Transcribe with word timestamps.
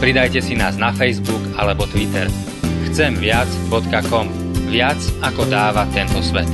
Pridajte 0.00 0.40
si 0.40 0.56
nás 0.56 0.80
na 0.80 0.96
Facebook 0.96 1.44
alebo 1.60 1.84
Twitter. 1.84 2.24
Chcemviac.com 2.88 4.26
Viac 4.72 4.96
ako 5.20 5.44
dáva 5.44 5.84
tento 5.92 6.24
svet. 6.24 6.48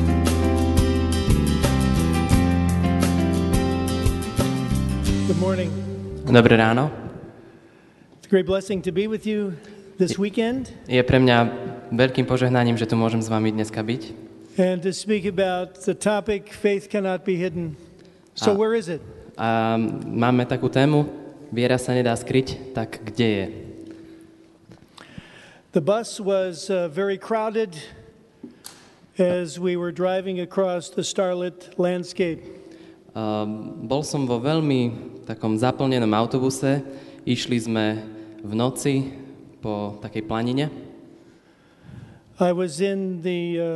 Dobré 6.26 6.58
ráno. 6.58 6.90
A 8.26 8.26
Je 10.90 11.02
pre 11.06 11.18
mňa 11.22 11.36
veľkým 11.94 12.26
požehnaním, 12.26 12.74
že 12.74 12.90
tu 12.90 12.98
môžem 12.98 13.22
s 13.22 13.30
vami 13.30 13.54
dneska 13.54 13.78
byť. 13.78 14.26
and 14.58 14.82
to 14.82 14.92
speak 14.92 15.22
about 15.22 15.86
the 15.86 15.94
topic 15.94 16.50
faith 16.50 16.88
cannot 16.90 17.24
be 17.24 17.36
hidden. 17.36 17.76
So 18.34 18.56
where 18.56 18.74
is 18.74 18.88
it? 18.88 19.00
A 19.36 19.76
máme 20.08 20.48
takú 20.48 20.72
tému, 20.72 21.25
viera 21.54 21.78
sa 21.78 21.94
nedá 21.94 22.14
skryť, 22.14 22.74
tak 22.74 23.02
kde 23.02 23.28
je? 23.28 23.46
The 25.76 25.84
bus 25.84 26.16
was 26.18 26.70
uh, 26.72 26.88
very 26.88 27.18
crowded 27.20 27.76
as 29.18 29.60
we 29.60 29.76
were 29.76 29.92
driving 29.92 30.40
across 30.40 30.88
the 30.88 31.04
starlit 31.04 31.78
landscape. 31.78 32.40
Um, 33.16 33.84
bol 33.88 34.04
som 34.04 34.28
vo 34.28 34.40
veľmi 34.40 34.92
takom 35.24 35.56
zaplnenom 35.56 36.12
autobuse, 36.12 36.84
išli 37.24 37.56
sme 37.60 38.00
v 38.44 38.52
noci 38.52 39.12
po 39.60 39.96
takej 40.04 40.24
planine. 40.28 40.68
I 42.36 42.52
was 42.52 42.84
in 42.84 43.24
the 43.24 43.42
uh, 43.56 43.66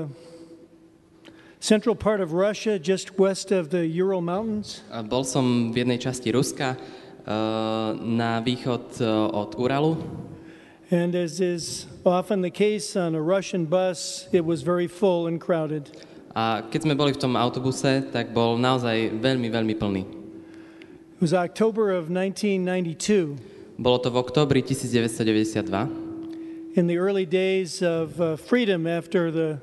central 1.60 1.96
part 1.96 2.20
of 2.20 2.32
Russia, 2.36 2.78
just 2.78 3.16
west 3.16 3.52
of 3.52 3.72
the 3.72 3.88
Ural 3.88 4.20
Mountains. 4.20 4.84
A 4.92 5.00
bol 5.00 5.24
som 5.24 5.72
v 5.72 5.84
jednej 5.84 5.96
časti 5.96 6.28
Ruska, 6.32 6.76
na 8.00 8.40
východ 8.40 9.00
uh, 9.00 9.28
od 9.32 9.54
Uralu. 9.58 9.96
And 10.90 11.14
as 11.14 11.40
is 11.40 11.86
often 12.04 12.42
the 12.42 12.50
case 12.50 12.96
on 12.98 13.14
a 13.14 13.22
Russian 13.22 13.66
bus, 13.66 14.26
it 14.32 14.44
was 14.44 14.62
very 14.62 14.88
full 14.88 15.26
and 15.26 15.38
crowded. 15.38 15.90
A 16.34 16.62
keď 16.66 16.80
sme 16.86 16.94
boli 16.94 17.14
v 17.14 17.18
tom 17.18 17.34
autobuse, 17.34 18.06
tak 18.10 18.30
bol 18.30 18.58
naozaj 18.58 19.18
veľmi, 19.18 19.50
veľmi 19.50 19.74
plný. 19.78 20.02
It 20.02 21.22
was 21.22 21.34
October 21.34 21.90
of 21.92 22.08
1992, 22.08 23.36
Bolo 23.80 23.98
to 23.98 24.08
v 24.12 24.16
oktobri 24.20 24.60
1992. 24.62 26.10
in 26.76 26.86
the 26.86 26.98
early 26.98 27.26
days 27.26 27.82
of 27.82 28.20
uh, 28.20 28.36
freedom 28.36 28.86
after 28.86 29.30
the 29.30 29.58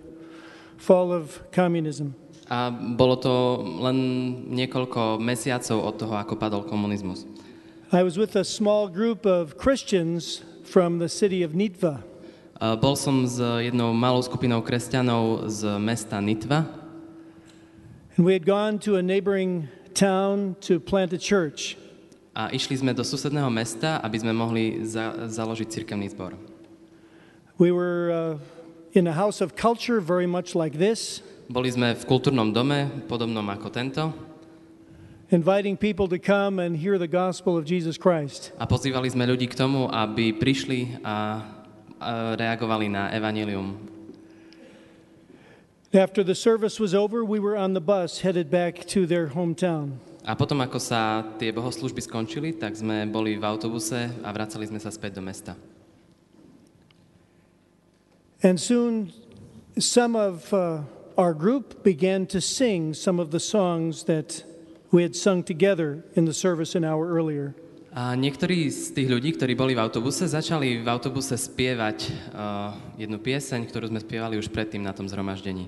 fall 0.77 1.11
of 1.11 1.39
communism. 1.51 2.15
A 2.49 2.71
bolo 2.71 3.19
to 3.19 3.59
len 3.83 3.97
niekoľko 4.55 5.19
mesiacov 5.19 5.83
od 5.83 5.95
toho, 5.99 6.15
ako 6.15 6.39
padol 6.39 6.63
komunizmus. 6.63 7.27
I 7.91 8.03
was 8.03 8.17
with 8.17 8.35
a 8.35 8.43
small 8.43 8.89
group 8.89 9.25
of 9.25 9.57
Christians 9.57 10.43
from 10.65 10.99
the 10.99 11.07
city 11.07 11.41
of 11.43 11.51
Nitva. 11.53 12.03
A 12.59 12.75
Bol 12.75 12.97
som 12.99 13.23
s 13.23 13.39
jednou 13.39 13.93
malou 13.95 14.19
skupinou 14.19 14.59
kresťanov 14.65 15.47
z 15.47 15.77
mesta 15.79 16.17
Nitva 16.19 16.65
And 18.17 18.25
we 18.25 18.33
had 18.33 18.43
gone 18.49 18.81
to 18.81 18.97
a 18.97 19.03
neighboring 19.05 19.69
town 19.93 20.57
to 20.65 20.81
plant 20.81 21.13
a 21.13 21.21
church. 21.21 21.77
a 22.37 22.51
išli 22.53 22.77
sme 22.77 22.93
do 22.93 23.01
susedného 23.01 23.49
mesta, 23.49 23.97
aby 24.03 24.17
sme 24.21 24.29
mohli 24.35 24.85
za- 24.85 25.25
založiť 25.25 25.67
cirkevný 25.73 26.11
zbor. 26.13 26.37
We 27.57 27.73
were 27.73 28.13
uh, 28.13 28.19
in 28.93 29.07
a 29.09 29.15
house 29.15 29.41
of 29.41 29.57
culture, 29.57 29.97
very 29.97 30.27
much 30.27 30.53
like 30.53 30.77
this, 30.77 31.23
Boli 31.47 31.71
sme 31.71 31.95
v 31.95 32.03
kultúrnom 32.03 32.51
dome, 32.51 32.91
podobnom 33.07 33.47
ako 33.47 33.71
tento, 33.71 34.11
inviting 35.29 35.75
people 35.75 36.07
to 36.07 36.19
come 36.19 36.59
and 36.59 36.77
hear 36.77 36.97
the 36.97 37.07
gospel 37.07 37.57
of 37.57 37.65
Jesus 37.65 37.97
Christ. 37.97 38.55
a 38.55 38.65
pozývali 38.65 39.11
sme 39.11 39.27
ľudí 39.27 39.51
k 39.51 39.55
tomu, 39.59 39.91
aby 39.91 40.31
prišli 40.31 41.03
a, 41.03 41.43
a 41.99 42.35
reagovali 42.39 42.87
na 42.87 43.11
evanelium. 43.11 43.75
After 45.95 46.23
the 46.23 46.35
service 46.35 46.79
was 46.79 46.91
over, 46.91 47.23
we 47.23 47.39
were 47.39 47.55
on 47.55 47.71
the 47.71 47.83
bus 47.83 48.19
headed 48.19 48.51
back 48.51 48.85
to 48.91 49.07
their 49.07 49.31
hometown. 49.31 49.99
A 50.27 50.35
potom, 50.35 50.59
ako 50.59 50.75
sa 50.83 51.23
tie 51.39 51.55
bohoslužby 51.55 52.03
skončili, 52.03 52.51
tak 52.51 52.75
sme 52.75 53.07
boli 53.07 53.39
v 53.39 53.47
autobuse 53.47 54.11
a 54.19 54.29
vracali 54.35 54.67
sme 54.67 54.75
sa 54.75 54.91
späť 54.91 55.15
do 55.15 55.23
mesta. 55.23 55.55
And 58.43 58.59
soon, 58.59 59.15
some 59.79 60.19
of 60.19 60.51
uh, 60.51 60.83
our 61.15 61.31
group 61.31 61.81
began 61.81 62.27
to 62.27 62.43
sing 62.43 62.91
some 62.93 63.23
of 63.23 63.31
the 63.31 63.39
songs 63.39 64.03
that 64.11 64.43
we 64.91 65.03
had 65.03 65.15
sung 65.15 65.43
together 65.43 66.03
in 66.15 66.25
the 66.25 66.33
service 66.33 66.75
an 66.75 66.83
hour 66.83 67.07
earlier. 67.07 67.53
A 67.97 68.13
niektorí 68.13 68.69
z 68.69 68.93
tých 68.93 69.09
ľudí, 69.09 69.33
ktorí 69.33 69.57
boli 69.57 69.73
v 69.73 69.81
autobuse, 69.81 70.29
začali 70.29 70.85
v 70.85 70.87
autobuse 70.87 71.33
spievať 71.33 72.13
uh, 72.29 72.77
jednu 72.93 73.17
pieseň, 73.17 73.65
ktorú 73.65 73.89
sme 73.89 73.97
spievali 73.97 74.37
už 74.37 74.53
predtým 74.53 74.85
na 74.85 74.93
tom 74.93 75.09
zhromaždení. 75.09 75.65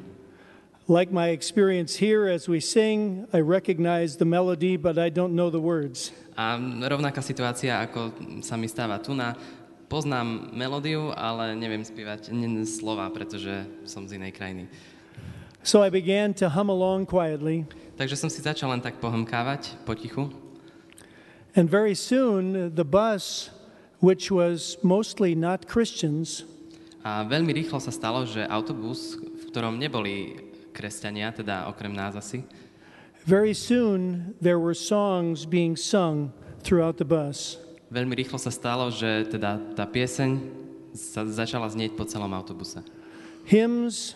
Like 0.85 1.09
my 1.09 1.33
experience 1.33 1.97
here 1.97 2.29
as 2.29 2.49
we 2.49 2.61
sing, 2.61 3.25
I 3.33 3.41
recognize 3.41 4.17
the 4.17 4.29
melody, 4.29 4.77
but 4.77 4.97
I 4.97 5.09
don't 5.09 5.33
know 5.33 5.49
the 5.49 5.61
words. 5.61 6.13
A 6.37 6.57
rovnaká 6.85 7.21
situácia, 7.25 7.81
ako 7.81 8.13
sa 8.45 8.57
mi 8.57 8.69
stáva 8.69 9.01
tu 9.01 9.17
na 9.17 9.33
poznám 9.89 10.53
melódiu, 10.53 11.09
ale 11.17 11.57
neviem 11.57 11.81
spievať 11.81 12.29
n- 12.29 12.61
slova, 12.61 13.09
pretože 13.09 13.65
som 13.89 14.05
z 14.05 14.21
inej 14.21 14.37
krajiny. 14.37 14.69
So 15.65 15.81
I 15.81 15.89
began 15.89 16.33
to 16.37 16.47
hum 16.47 16.69
along 16.69 17.09
quietly, 17.09 17.65
Takže 17.99 18.15
som 18.15 18.31
si 18.31 18.39
začal 18.39 18.71
len 18.71 18.79
tak 18.79 18.95
pohmkávať 19.03 19.75
potichu. 19.83 20.31
and 21.51 21.67
very 21.67 21.91
soon 21.91 22.71
the 22.71 22.87
bus, 22.87 23.51
which 23.99 24.31
was 24.31 24.79
mostly 24.79 25.35
not 25.35 25.67
Christians, 25.67 26.47
A 26.99 27.23
veľmi 27.23 27.55
rýchlo 27.55 27.79
sa 27.79 27.95
stalo, 27.95 28.27
že 28.27 28.43
autobus, 28.47 29.15
v 29.15 29.43
ktorom 29.51 29.79
neboli 29.79 30.35
kresťania, 30.75 31.31
teda 31.31 31.71
okrem 31.71 31.95
nás 31.95 32.11
asi, 32.15 32.43
very 33.23 33.55
soon 33.55 34.31
there 34.43 34.59
were 34.59 34.75
songs 34.75 35.47
being 35.47 35.79
sung 35.79 36.31
throughout 36.63 36.99
the 36.99 37.07
bus. 37.07 37.59
veľmi 37.91 38.15
rýchlo 38.15 38.39
sa 38.39 38.51
stalo, 38.51 38.91
že 38.91 39.27
teda 39.27 39.59
tá 39.75 39.83
pieseň 39.87 40.39
sa 40.95 41.23
začala 41.27 41.67
znieť 41.71 41.95
po 41.95 42.03
celom 42.07 42.31
autobuse. 42.31 42.79
Hymns 43.47 44.15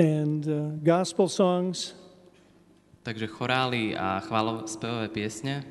and 0.00 0.44
uh, 0.48 0.72
gospel 0.84 1.28
songs, 1.28 1.96
Takže 3.08 3.24
chorály 3.26 3.96
a 3.96 4.20
chválospevové 4.20 5.08
piesne. 5.08 5.64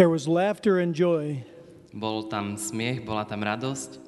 There 0.00 0.08
was 0.08 0.24
laughter 0.24 0.80
and 0.80 0.96
joy. 0.96 1.44
Bol 1.92 2.24
tam 2.32 2.56
smiech, 2.56 3.04
bola 3.04 3.28
tam 3.28 3.44
radosť. 3.44 4.00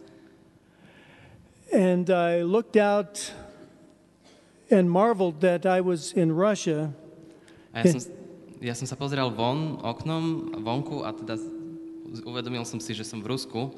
And 1.76 2.08
I 2.08 2.40
looked 2.40 2.80
out 2.80 3.28
and 4.72 4.88
marveled 4.88 5.44
that 5.44 5.68
I 5.68 5.84
was 5.84 6.16
in 6.16 6.32
Russia. 6.32 6.96
A 7.76 7.84
ja, 7.84 7.92
som, 7.92 8.00
ja 8.64 8.72
som 8.72 8.88
sa 8.88 8.96
pozrel 8.96 9.28
von 9.28 9.76
oknom, 9.84 10.56
vonku 10.56 11.04
a 11.04 11.12
teda 11.12 11.36
uvedomil 12.24 12.64
som 12.64 12.80
si, 12.80 12.96
že 12.96 13.04
som 13.04 13.20
v 13.20 13.36
Rusku. 13.36 13.76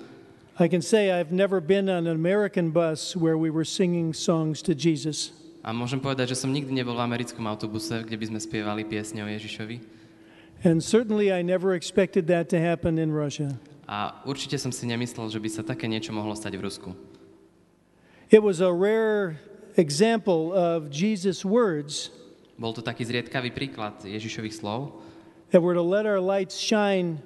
I 0.63 0.71
can 0.71 0.79
say 0.79 1.11
I've 1.11 1.35
never 1.35 1.59
been 1.59 1.91
on 1.91 2.07
an 2.07 2.15
American 2.15 2.71
bus 2.71 3.19
where 3.19 3.35
we 3.35 3.51
were 3.51 3.67
singing 3.67 4.15
songs 4.15 4.63
to 4.63 4.79
Jesus. 4.79 5.42
A 5.63 5.71
môžem 5.71 6.03
povedať, 6.03 6.35
že 6.35 6.43
som 6.43 6.51
nikdy 6.51 6.75
nebol 6.75 6.99
v 6.99 7.07
americkom 7.07 7.47
autobuse, 7.47 8.03
kde 8.03 8.19
by 8.19 8.27
sme 8.35 8.41
spievali 8.43 8.83
piesne 8.83 9.23
o 9.23 9.31
Ježišovi. 9.31 9.79
And 10.67 10.83
certainly 10.83 11.31
I 11.31 11.43
never 11.43 11.75
expected 11.75 12.27
that 12.31 12.51
to 12.51 12.59
happen 12.59 12.99
in 12.99 13.15
Russia. 13.15 13.59
A 13.87 14.23
určite 14.27 14.59
som 14.59 14.75
si 14.75 14.87
nemyslel, 14.87 15.31
že 15.31 15.39
by 15.39 15.49
sa 15.51 15.63
také 15.63 15.87
niečo 15.87 16.11
mohlo 16.11 16.35
stať 16.35 16.59
v 16.59 16.63
Rusku. 16.67 16.91
It 18.31 18.43
was 18.43 18.59
a 18.59 18.71
rare 18.75 19.39
example 19.79 20.51
of 20.51 20.91
Jesus' 20.91 21.47
words 21.47 22.11
Bol 22.63 22.77
to 22.77 22.85
taký 22.85 23.03
zriedkavý 23.03 23.51
príklad 23.51 24.05
Ježišových 24.05 24.55
slov, 24.55 25.03
that 25.51 25.59
were 25.59 25.75
to 25.75 25.83
let 25.83 26.07
our 26.07 26.21
lights 26.21 26.55
shine 26.55 27.19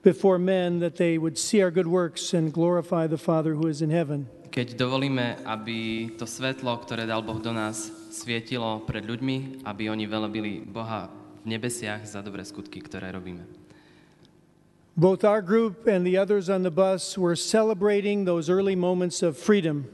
before 0.00 0.38
men 0.38 0.80
that 0.80 0.96
they 0.96 1.18
would 1.18 1.36
see 1.36 1.60
our 1.60 1.70
good 1.70 1.86
works 1.86 2.32
and 2.32 2.48
glorify 2.48 3.04
the 3.04 3.20
Father 3.20 3.52
who 3.52 3.68
is 3.68 3.82
in 3.82 3.90
heaven. 3.90 4.32
Keď 4.50 4.74
dovolíme, 4.74 5.38
aby 5.46 6.10
to 6.18 6.26
svetlo, 6.26 6.74
ktoré 6.82 7.06
dal 7.06 7.22
Boh 7.22 7.38
do 7.38 7.54
nás, 7.54 7.94
svietilo 8.10 8.82
pred 8.82 9.06
ľuďmi, 9.06 9.62
aby 9.62 9.86
oni 9.86 10.04
velebili 10.10 10.52
Boha 10.66 11.06
v 11.46 11.56
nebesiach 11.56 12.02
za 12.02 12.20
dobré 12.20 12.42
skutky, 12.42 12.82
ktoré 12.82 13.14
robíme. 13.14 13.46
Both 14.98 15.22
our 15.22 15.40
group 15.40 15.86
and 15.86 16.02
the 16.02 16.18
others 16.18 16.50
on 16.50 16.66
the 16.66 16.74
bus 16.74 17.14
were 17.14 17.38
celebrating 17.38 18.26
those 18.26 18.50
early 18.50 18.74
moments 18.74 19.22
of 19.22 19.38
freedom. 19.38 19.86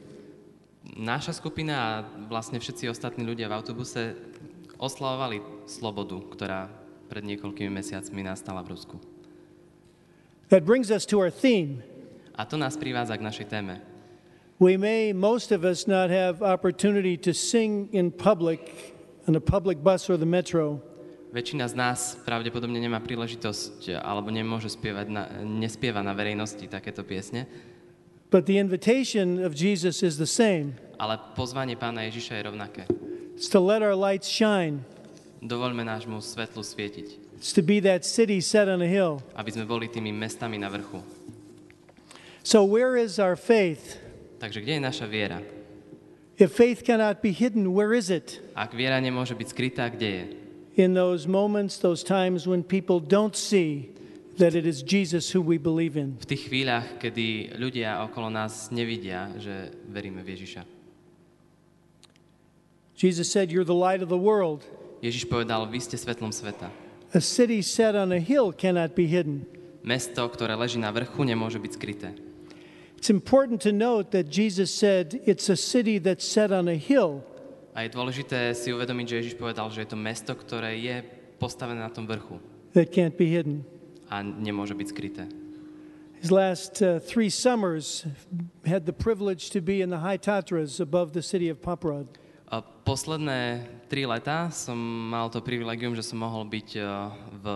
Naša 0.96 1.36
skupina 1.36 1.74
a 1.76 1.90
vlastne 2.26 2.56
všetci 2.56 2.88
ostatní 2.88 3.22
ľudia 3.28 3.52
v 3.52 3.60
autobuse 3.60 4.16
oslavovali 4.80 5.68
slobodu, 5.68 6.16
ktorá 6.32 6.72
pred 7.12 7.22
niekoľkými 7.28 7.68
mesiacmi 7.68 8.24
nastala 8.24 8.64
v 8.64 8.72
Rusku. 8.72 8.96
That 10.48 10.64
brings 10.64 10.88
us 10.88 11.04
to 11.12 11.20
our 11.20 11.30
theme. 11.30 11.84
A 12.34 12.48
to 12.48 12.56
nás 12.56 12.80
privádza 12.80 13.20
k 13.20 13.26
našej 13.26 13.46
téme. 13.52 13.95
We 14.58 14.76
may, 14.76 15.12
most 15.12 15.52
of 15.52 15.64
us, 15.64 15.86
not 15.86 16.08
have 16.08 16.40
opportunity 16.42 17.16
to 17.18 17.34
sing 17.34 17.88
in 17.92 18.10
public, 18.10 18.94
on 19.28 19.36
a 19.36 19.40
public 19.40 19.82
bus 19.84 20.08
or 20.08 20.16
the 20.16 20.24
metro. 20.26 20.80
Väčšina 21.36 21.68
z 21.68 21.76
nás 21.76 22.16
pravdepodobne 22.24 22.80
nemá 22.80 22.96
príležitosť 23.04 24.00
alebo 24.00 24.32
nemôže 24.32 24.72
spievať 24.72 25.06
na, 25.12 25.28
nespieva 25.44 26.00
na 26.00 26.16
verejnosti 26.16 26.64
takéto 26.64 27.04
piesne, 27.04 27.44
But 28.26 28.48
the 28.50 28.58
invitation 28.58 29.38
of 29.44 29.54
Jesus 29.54 30.02
is 30.02 30.16
the 30.16 30.26
same. 30.26 30.80
ale 30.96 31.20
pozvanie 31.36 31.76
pána 31.76 32.08
Ježiša 32.08 32.40
je 32.40 32.42
rovnaké. 32.48 32.82
It's 33.36 33.52
to 33.52 33.60
let 33.60 33.84
our 33.84 33.92
lights 33.92 34.26
shine. 34.26 34.80
Dovoľme 35.44 35.84
nášmu 35.84 36.24
svetlu 36.24 36.64
svietiť, 36.64 37.36
It's 37.36 37.52
to 37.52 37.60
be 37.60 37.84
that 37.84 38.08
city 38.08 38.40
set 38.40 38.72
on 38.72 38.80
a 38.80 38.88
hill. 38.88 39.20
aby 39.36 39.52
sme 39.52 39.68
boli 39.68 39.92
tými 39.92 40.16
mestami 40.16 40.56
na 40.56 40.72
vrchu. 40.72 41.04
So 42.40 42.64
where 42.64 42.96
is 42.96 43.20
our 43.20 43.36
faith? 43.36 44.00
Takže 44.36 44.60
kde 44.60 44.72
je 44.78 44.82
naša 44.82 45.06
viera? 45.08 45.40
If 46.36 46.52
faith 46.52 46.84
cannot 46.84 47.24
be 47.24 47.32
hidden, 47.32 47.72
where 47.72 47.96
is 47.96 48.12
it? 48.12 48.44
Ak 48.52 48.76
viera 48.76 49.00
nemôže 49.00 49.32
byť 49.32 49.48
skrytá, 49.48 49.88
kde 49.88 50.08
je? 50.08 50.24
In 50.76 50.92
those 50.92 51.24
moments, 51.24 51.80
those 51.80 52.04
times 52.04 52.44
when 52.44 52.60
people 52.60 53.00
don't 53.00 53.32
see 53.32 53.88
that 54.36 54.52
it 54.52 54.68
is 54.68 54.84
Jesus 54.84 55.32
who 55.32 55.40
we 55.40 55.56
believe 55.56 55.96
in. 55.96 56.20
V 56.20 56.28
tých 56.28 56.52
chvíľach, 56.52 57.00
kedy 57.00 57.56
ľudia 57.56 58.04
okolo 58.04 58.28
nás 58.28 58.68
nevidia, 58.68 59.32
že 59.40 59.72
veríme 59.88 60.20
v 60.20 60.36
Ježiša. 60.36 60.62
Jesus 62.96 63.32
said, 63.32 63.48
You're 63.48 63.64
the 63.64 63.76
light 63.76 64.04
of 64.04 64.12
the 64.12 64.20
world. 64.20 64.64
Ježiš 65.00 65.28
povedal, 65.28 65.68
vy 65.68 65.80
ste 65.80 65.96
svetlom 65.96 66.32
sveta. 66.32 66.68
A 67.12 67.20
city 67.20 67.64
set 67.64 67.96
on 67.96 68.12
a 68.12 68.20
hill 68.20 68.52
cannot 68.52 68.92
be 68.92 69.08
hidden. 69.08 69.48
Mesto, 69.80 70.24
ktoré 70.28 70.52
leží 70.58 70.76
na 70.76 70.92
vrchu, 70.92 71.24
nemôže 71.24 71.56
byť 71.56 71.72
skryté. 71.72 72.08
It's 73.06 73.14
important 73.14 73.62
to 73.62 73.70
note 73.70 74.10
that 74.18 74.26
Jesus 74.26 74.74
said 74.74 75.22
it's 75.22 75.46
a 75.46 75.54
city 75.54 76.02
that's 76.02 76.26
set 76.26 76.50
on 76.50 76.66
a 76.66 76.74
hill. 76.74 77.22
A 77.70 77.86
je 77.86 77.94
dôležité 77.94 78.50
si 78.50 78.74
uvedomiť, 78.74 79.06
že 79.06 79.14
Ježiš 79.22 79.34
povedal, 79.38 79.70
že 79.70 79.86
je 79.86 79.94
to 79.94 79.94
mesto, 79.94 80.34
ktoré 80.34 80.74
je 80.74 81.06
postavené 81.38 81.78
na 81.78 81.86
tom 81.86 82.02
vrchu 82.02 82.42
that 82.74 82.90
can't 82.90 83.14
be 83.14 83.30
hidden. 83.30 83.62
a 84.10 84.26
nemôže 84.26 84.74
byť 84.74 84.86
skryté. 84.90 85.30
His 86.18 86.34
last 86.34 86.82
uh, 86.82 86.98
three 86.98 87.30
summers 87.30 88.10
had 88.66 88.90
the 88.90 88.96
privilege 88.96 89.54
to 89.54 89.62
be 89.62 89.86
in 89.86 89.94
the 89.94 90.02
high 90.02 90.18
Tatras 90.18 90.82
above 90.82 91.14
the 91.14 91.22
city 91.22 91.46
of 91.46 91.62
Paprod. 91.62 92.10
A 92.50 92.58
posledné 92.58 93.70
tri 93.86 94.02
leta 94.02 94.50
som 94.50 94.74
mal 95.14 95.30
to 95.30 95.38
privilegium, 95.46 95.94
že 95.94 96.02
som 96.02 96.18
mohol 96.18 96.42
byť 96.42 96.68
eh, 96.74 96.82
v 97.38 97.46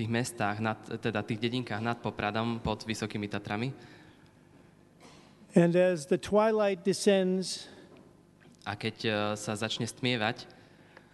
tých 0.00 0.08
mestách, 0.08 0.64
nad, 0.64 0.80
teda 0.80 1.20
tých 1.20 1.44
dedinkách 1.44 1.84
nad 1.84 2.00
Popradom 2.00 2.56
pod 2.64 2.88
Vysokými 2.88 3.28
Tatrami. 3.28 4.00
And 5.54 5.76
as 5.76 6.06
the 6.06 6.16
twilight 6.16 6.80
descends 6.84 7.68
A 8.64 8.72
keď 8.78 8.96
eh, 9.04 9.12
sa 9.36 9.52
začne 9.58 9.84
stmievať 9.84 10.46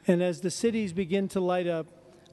and 0.09 0.23
as 0.25 0.41
the 0.41 0.51
cities 0.51 0.93
begin 0.93 1.29
to 1.29 1.41
light 1.41 1.69
up, 1.69 1.89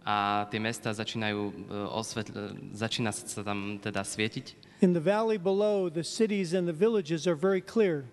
a 0.06 0.46
tie 0.54 0.62
mesta 0.62 0.94
začínajú 0.94 1.42
eh, 1.50 1.98
osvetl- 1.98 2.56
začína 2.72 3.10
sa 3.10 3.42
tam 3.42 3.82
teda 3.82 4.06
svietiť, 4.06 4.54
in 4.86 4.94
the 4.94 5.02
valley 5.02 5.40
below, 5.40 5.90
the 5.90 6.06
cities 6.06 6.54
and 6.54 6.70
the 6.70 6.76
villages 6.76 7.26
are 7.26 7.36
very 7.36 7.64
clear. 7.64 8.06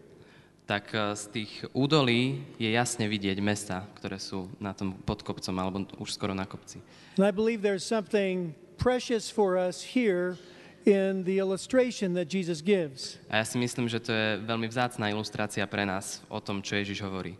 tak 0.65 0.95
eh, 0.95 1.13
z 1.13 1.23
tých 1.31 1.53
údolí 1.77 2.43
je 2.57 2.71
jasne 2.71 3.05
vidieť 3.11 3.39
mesta, 3.45 3.85
ktoré 3.99 4.17
sú 4.17 4.49
na 4.57 4.73
tom 4.73 4.97
pod 5.05 5.21
kopcom 5.27 5.55
alebo 5.59 5.85
už 6.01 6.17
skoro 6.17 6.33
na 6.33 6.47
kopci. 6.49 6.81
And 7.19 7.27
I 7.27 7.35
believe 7.35 7.61
there's 7.61 7.85
something 7.85 8.57
precious 8.79 9.29
for 9.29 9.59
us 9.59 9.83
here 9.83 10.39
in 10.85 11.23
the 11.25 11.39
illustration 11.39 12.15
that 12.15 12.27
Jesus 12.29 12.61
gives. 12.63 13.19
A 13.31 13.41
ja 13.41 13.45
si 13.47 13.59
myslím, 13.59 13.87
že 13.87 14.03
to 14.03 14.11
je 14.11 14.43
veľmi 14.43 14.67
vzácná 14.67 15.11
ilustrácia 15.11 15.63
pre 15.67 15.87
nás 15.87 16.21
o 16.27 16.43
tom, 16.43 16.59
čo 16.63 16.75
Ježiš 16.79 17.03
hovorí. 17.07 17.39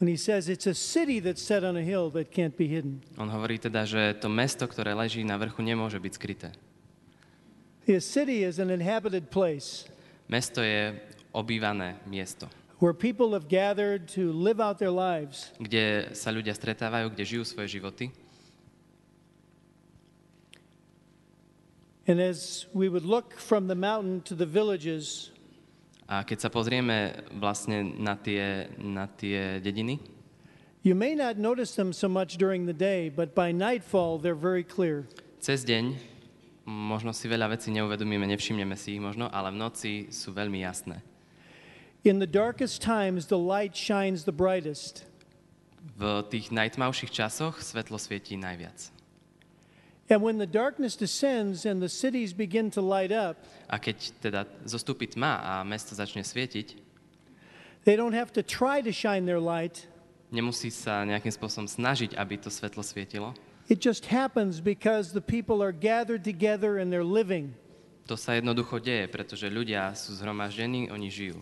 When 0.00 0.08
he 0.08 0.16
says 0.16 0.48
it's 0.48 0.64
a 0.64 0.72
city 0.72 1.20
that's 1.20 1.44
set 1.44 1.60
on 1.60 1.76
a 1.76 1.84
hill 1.84 2.08
that 2.16 2.32
can't 2.32 2.56
be 2.56 2.64
hidden. 2.64 3.04
On 3.20 3.28
hovorí 3.28 3.60
teda, 3.60 3.84
že 3.84 4.16
to 4.16 4.32
mesto, 4.32 4.64
ktoré 4.64 4.96
leží 4.96 5.20
na 5.20 5.36
vrchu, 5.36 5.60
nemôže 5.60 6.00
byť 6.00 6.12
skryté. 6.16 6.48
The 7.84 8.00
city 8.00 8.44
is 8.44 8.56
an 8.60 8.72
inhabited 8.72 9.28
place 9.28 9.88
Mesto 10.30 10.62
je 10.62 10.94
obývané 11.34 11.98
miesto, 12.06 12.46
where 12.78 12.94
people 12.94 13.34
have 13.34 13.50
gathered 13.50 14.06
to 14.14 14.30
live 14.30 14.62
out 14.62 14.78
their 14.78 14.94
lives. 14.94 15.50
kde 15.58 16.14
sa 16.14 16.30
ľudia 16.30 16.54
stretávajú, 16.54 17.10
kde 17.10 17.24
žijú 17.26 17.42
svoje 17.42 17.76
životy. 17.76 18.14
And 22.08 22.20
as 22.20 22.66
we 22.72 22.88
would 22.88 23.04
look 23.04 23.38
from 23.38 23.68
the 23.68 23.74
mountain 23.74 24.20
to 24.22 24.34
the 24.34 24.46
villages, 24.46 25.30
A 26.10 26.26
keď 26.26 26.38
sa 26.42 26.50
pozrieme 26.50 27.22
vlastne 27.38 27.94
na 27.94 28.18
tie, 28.18 28.66
na 28.82 29.06
tie 29.06 29.62
dediny, 29.62 30.02
you 30.82 30.98
may 30.98 31.14
not 31.14 31.38
notice 31.38 31.78
them 31.78 31.94
so 31.94 32.10
much 32.10 32.34
during 32.34 32.66
the 32.66 32.74
day, 32.74 33.06
but 33.06 33.30
by 33.30 33.54
nightfall 33.54 34.18
they're 34.18 34.34
very 34.34 34.66
clear. 34.66 35.06
cez 35.38 35.62
deň 35.62 35.94
možno 36.66 37.14
si 37.14 37.30
veľa 37.30 37.54
vecí 37.54 37.70
neuvedomíme, 37.70 38.26
nevšimneme 38.26 38.74
si 38.74 38.98
ich 38.98 39.02
možno, 39.02 39.30
ale 39.30 39.54
v 39.54 39.62
noci 39.62 39.92
sú 40.10 40.34
veľmi 40.34 40.66
jasné. 40.66 40.98
In 42.02 42.18
the 42.18 42.26
darkest 42.26 42.82
times, 42.82 43.30
the 43.30 43.38
light 43.38 43.76
shines 43.78 44.26
the 44.26 44.34
brightest. 44.34 45.06
V 45.94 46.26
tých 46.26 46.50
najtmavších 46.50 47.12
časoch 47.12 47.62
svetlo 47.62 48.02
svietí 48.02 48.34
najviac. 48.34 48.90
And 50.10 50.20
when 50.26 50.42
the 50.42 50.46
darkness 50.46 50.98
descends 50.98 51.62
and 51.64 51.78
the 51.78 51.88
cities 51.88 52.34
begin 52.34 52.70
to 52.74 52.82
light 52.82 53.14
up, 53.14 53.38
A 53.70 53.78
keď 53.78 54.10
teda 54.18 54.42
zostúpi 54.66 55.06
tma 55.06 55.38
a 55.38 55.52
mesto 55.62 55.94
začne 55.94 56.26
svietiť, 56.26 56.74
they 57.86 57.94
don't 57.94 58.12
have 58.12 58.34
to 58.34 58.42
try 58.42 58.82
to 58.82 58.90
shine 58.90 59.22
their 59.24 59.38
light. 59.38 59.86
nemusí 60.34 60.70
sa 60.70 61.06
nejakým 61.06 61.30
spôsobom 61.30 61.70
snažiť, 61.70 62.18
aby 62.18 62.38
to 62.42 62.50
svetlo 62.50 62.82
svietilo. 62.82 63.34
It 63.70 63.78
just 63.78 64.10
happens 64.10 64.58
because 64.58 65.14
the 65.14 65.22
people 65.22 65.62
are 65.62 65.70
gathered 65.70 66.26
together 66.26 66.82
and 66.82 66.90
they're 66.90 67.06
living. 67.06 67.54
To 68.10 68.18
sa 68.18 68.34
jednoducho 68.34 68.82
deje, 68.82 69.06
pretože 69.06 69.46
ľudia 69.46 69.94
sú 69.94 70.18
zhromaždení, 70.18 70.90
oni 70.90 71.06
žijú. 71.06 71.38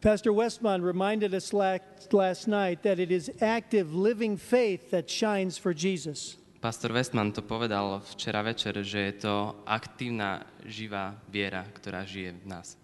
Pastor 0.00 0.32
Westman 0.32 0.80
reminded 0.80 1.32
us 1.36 1.52
last, 1.52 2.12
last 2.12 2.48
night 2.48 2.80
that 2.84 2.96
it 3.00 3.12
is 3.12 3.28
active, 3.40 3.92
living 3.92 4.36
faith 4.36 4.88
that 4.92 5.08
shines 5.08 5.56
for 5.56 5.72
Jesus. 5.76 6.36
Pastor 6.64 6.96
Westman 6.96 7.28
to 7.28 7.44
povedal 7.44 8.00
včera 8.16 8.40
večer, 8.40 8.72
že 8.80 9.12
je 9.12 9.28
to 9.28 9.52
aktívna, 9.68 10.48
živá 10.64 11.12
viera, 11.28 11.60
ktorá 11.60 12.08
žije 12.08 12.40
v 12.40 12.46
nás. 12.48 12.80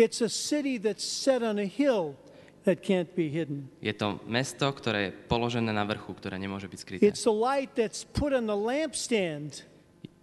It's 0.00 0.24
a 0.24 0.32
city 0.32 0.80
that's 0.80 1.04
set 1.04 1.44
on 1.44 1.60
a 1.60 1.68
hill 1.68 2.16
that 2.64 2.80
can't 2.80 3.12
be 3.12 3.28
hidden. 3.28 3.68
Je 3.84 3.92
to 3.92 4.16
mesto, 4.24 4.64
ktoré 4.72 5.12
je 5.12 5.28
položené 5.28 5.68
na 5.76 5.84
vrchu, 5.84 6.16
ktoré 6.16 6.40
nemôže 6.40 6.72
byť 6.72 6.78
skryté. 6.80 7.04
It's 7.04 7.28
a 7.28 7.34
light 7.36 7.76
that's 7.76 8.08
put 8.08 8.32
on 8.32 8.48
the 8.48 8.56
lampstand 8.56 9.68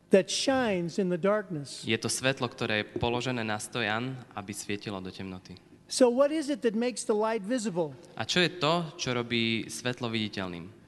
that 0.09 0.33
shines 0.33 0.97
in 0.97 1.13
the 1.13 1.21
darkness. 1.21 1.85
Je 1.85 2.01
to 2.01 2.09
svetlo, 2.09 2.49
ktoré 2.49 2.81
je 2.81 2.85
položené 2.97 3.45
na 3.45 3.61
stojan, 3.61 4.17
aby 4.33 4.49
svietilo 4.49 4.97
do 4.97 5.13
temnoty. 5.13 5.61
So, 5.85 6.09
what 6.09 6.33
is 6.33 6.49
it 6.49 6.65
that 6.65 6.73
makes 6.73 7.05
the 7.05 7.13
light 7.13 7.45
visible? 7.45 7.93
A 8.17 8.25
čo 8.25 8.41
je 8.41 8.49
to, 8.57 8.97
čo 8.97 9.13
robí 9.13 9.69
svetlo 9.69 10.09
viditeľným? 10.09 10.84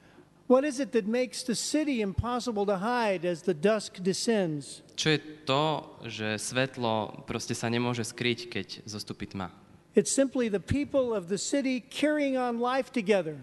What 0.48 0.64
is 0.64 0.80
it 0.80 0.96
that 0.96 1.04
makes 1.06 1.44
the 1.44 1.54
city 1.54 2.00
impossible 2.00 2.64
to 2.72 2.80
hide 2.80 3.28
as 3.28 3.44
the 3.44 3.52
dusk 3.52 4.00
descends? 4.00 4.80
Čo 4.96 5.12
je 5.12 5.20
to, 5.44 5.84
že 6.08 6.40
svetlo 6.40 7.28
proste 7.28 7.52
sa 7.52 7.68
nemôže 7.68 8.00
skryť, 8.00 8.48
keď 8.48 8.66
zostupí 8.88 9.28
tma? 9.28 9.52
It's 9.92 10.08
simply 10.08 10.48
the 10.48 10.62
people 10.62 11.12
of 11.12 11.28
the 11.28 11.36
city 11.36 11.84
carrying 11.84 12.40
on 12.40 12.64
life 12.64 12.88
together. 12.88 13.36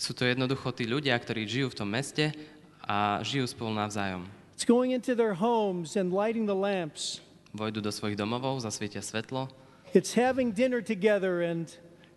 Sú 0.00 0.16
to 0.16 0.24
jednoducho 0.24 0.72
tí 0.72 0.88
ľudia, 0.88 1.12
ktorí 1.20 1.44
žijú 1.44 1.68
v 1.68 1.76
tom 1.84 1.88
meste 1.92 2.32
a 2.80 3.20
žijú 3.20 3.44
spolu 3.44 3.76
navzájom. 3.76 4.24
It's 4.56 4.64
going 4.64 4.96
into 4.96 5.12
their 5.12 5.36
homes 5.36 6.00
and 6.00 6.16
lighting 6.16 6.48
the 6.48 6.56
lamps. 6.56 7.20
Vojdu 7.52 7.84
do 7.84 7.92
svojich 7.92 8.16
domovov, 8.16 8.64
zasvietia 8.64 9.04
svetlo, 9.04 9.52
It's 9.92 10.16
having 10.16 10.52
dinner 10.52 10.80
together 10.80 11.40
and, 11.40 11.68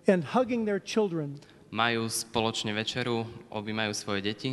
and 0.07 0.23
hugging 0.23 0.65
their 0.65 0.79
children. 0.79 1.39
Majú 1.71 2.11
spoločne 2.11 2.75
večeru, 2.75 3.23
objímajú 3.47 3.95
svoje 3.95 4.21
deti. 4.21 4.51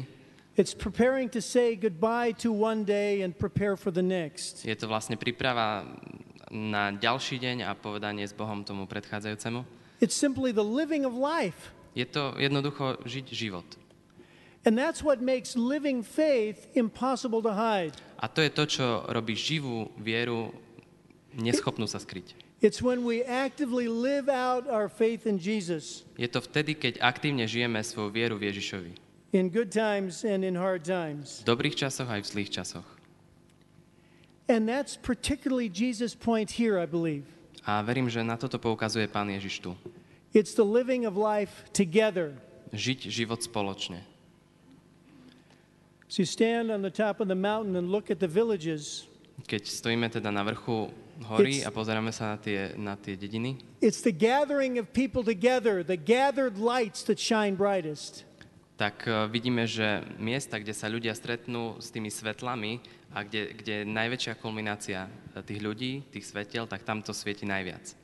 It's 0.58 0.75
preparing 0.75 1.30
to 1.30 1.42
say 1.42 1.78
goodbye 1.78 2.34
to 2.42 2.50
one 2.50 2.82
day 2.82 3.22
and 3.22 3.34
prepare 3.34 3.78
for 3.78 3.94
the 3.94 4.02
next. 4.02 4.66
Je 4.66 4.75
to 4.75 4.90
vlastne 4.90 5.14
príprava 5.14 5.87
na 6.50 6.90
ďalší 6.94 7.38
deň 7.38 7.66
a 7.66 7.78
povedanie 7.78 8.26
s 8.26 8.34
Bohom 8.34 8.66
tomu 8.66 8.87
predchádzajúcemu. 8.90 9.62
It's 10.02 10.14
simply 10.14 10.50
the 10.50 10.64
living 10.64 11.06
of 11.06 11.14
life. 11.14 11.75
Je 11.94 12.06
to 12.06 12.34
jednoducho 12.38 13.02
žiť 13.06 13.26
život. 13.34 13.66
And 14.66 14.75
that's 14.75 15.02
what 15.02 15.22
makes 15.22 15.54
living 15.54 16.02
faith 16.02 16.66
impossible 16.75 17.42
to 17.42 17.54
hide. 17.54 17.94
A 18.18 18.26
to 18.26 18.42
je 18.42 18.50
to, 18.50 18.64
čo 18.66 18.87
robí 19.06 19.38
živú 19.38 19.90
vieru 19.98 20.50
neschopnú 21.34 21.87
sa 21.87 22.02
skryť. 22.02 22.47
It's 22.58 22.82
when 22.82 23.06
we 23.06 23.22
actively 23.22 23.86
live 23.86 24.26
out 24.28 24.66
our 24.66 24.90
faith 24.90 25.26
in 25.30 25.38
Jesus 25.38 26.02
Je 26.18 26.26
to 26.26 26.42
vtedy, 26.42 26.74
keď 26.74 26.98
aktívne 26.98 27.46
žijeme 27.46 27.78
svoju 27.78 28.10
vieru 28.10 28.34
v 28.34 28.50
Ježišovi. 28.50 28.92
in 29.32 29.52
good 29.52 29.68
times 29.70 30.24
and 30.24 30.42
in 30.42 30.56
hard 30.56 30.82
times. 30.82 31.44
V 31.44 31.52
dobrých 31.52 31.76
časoch 31.76 32.08
aj 32.08 32.24
v 32.24 32.26
zlých 32.26 32.50
časoch. 32.50 32.88
And 34.48 34.64
that's 34.64 34.96
particularly 34.96 35.68
Jesus' 35.68 36.16
point 36.16 36.48
here, 36.56 36.80
I 36.80 36.88
believe. 36.88 37.28
A 37.68 37.84
verím, 37.84 38.08
že 38.08 38.24
na 38.24 38.40
toto 38.40 38.56
poukazuje 38.56 39.04
Pán 39.06 39.28
Ježiš 39.28 39.60
tu. 39.60 39.76
It's 40.32 40.56
the 40.56 40.64
living 40.64 41.04
of 41.04 41.20
life 41.20 41.68
together. 41.76 42.32
Žiť 42.72 43.12
život 43.12 43.44
spoločne. 43.44 44.00
So 46.08 46.24
you 46.24 46.28
stand 46.28 46.72
on 46.72 46.80
the 46.80 46.90
top 46.90 47.20
of 47.20 47.28
the 47.28 47.36
mountain 47.36 47.76
and 47.76 47.92
look 47.92 48.08
at 48.08 48.16
the 48.18 48.28
villages. 48.28 49.04
Keď 49.44 49.68
stojíme 49.68 50.08
teda 50.08 50.32
na 50.32 50.40
vrchu 50.40 50.88
hory 51.26 51.64
a 51.66 51.70
pozeráme 51.72 52.14
sa 52.14 52.34
na 52.34 52.38
tie, 52.38 52.75
na 52.78 52.94
tie 52.94 53.18
dediny, 53.18 53.58
It's 53.82 54.02
the 54.02 54.14
gathering 54.14 54.78
of 54.78 54.90
people 54.94 55.22
together, 55.22 55.82
the 55.82 55.98
gathered 55.98 56.58
lights 56.58 57.02
that 57.06 57.18
shine 57.18 57.58
brightest. 57.58 58.28
tak 58.78 59.02
eh, 59.10 59.26
vidíme, 59.26 59.66
že 59.66 60.06
miesta, 60.22 60.62
kde 60.62 60.70
sa 60.70 60.87
ľudia 60.87 61.10
stretnú 61.10 61.82
s 61.82 61.90
tými 61.90 62.14
svetlami 62.14 62.78
a 63.10 63.26
kde, 63.26 63.58
kde 63.58 63.72
je 63.82 63.84
najväčšia 63.90 64.34
kulminácia 64.38 65.10
eh, 65.10 65.42
tých 65.42 65.58
ľudí, 65.58 66.06
tých 66.14 66.25
svetiel, 66.30 66.70
tak 66.70 66.87
tam 66.87 67.02
to 67.02 67.10
svieti 67.10 67.42
najviac. 67.42 67.98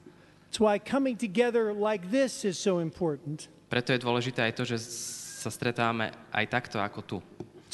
That's 0.50 0.58
why 0.58 0.78
coming 0.82 1.14
together 1.14 1.70
like 1.70 2.10
this 2.10 2.42
is 2.42 2.58
so 2.58 2.82
important. 2.82 3.46
Preto 3.70 3.94
je 3.94 4.02
dôležité 4.02 4.50
aj 4.50 4.54
to, 4.54 4.62
že 4.66 4.78
sa 5.42 5.50
stretávame 5.50 6.14
aj 6.30 6.44
takto 6.50 6.78
ako 6.78 7.00
tu. 7.02 7.18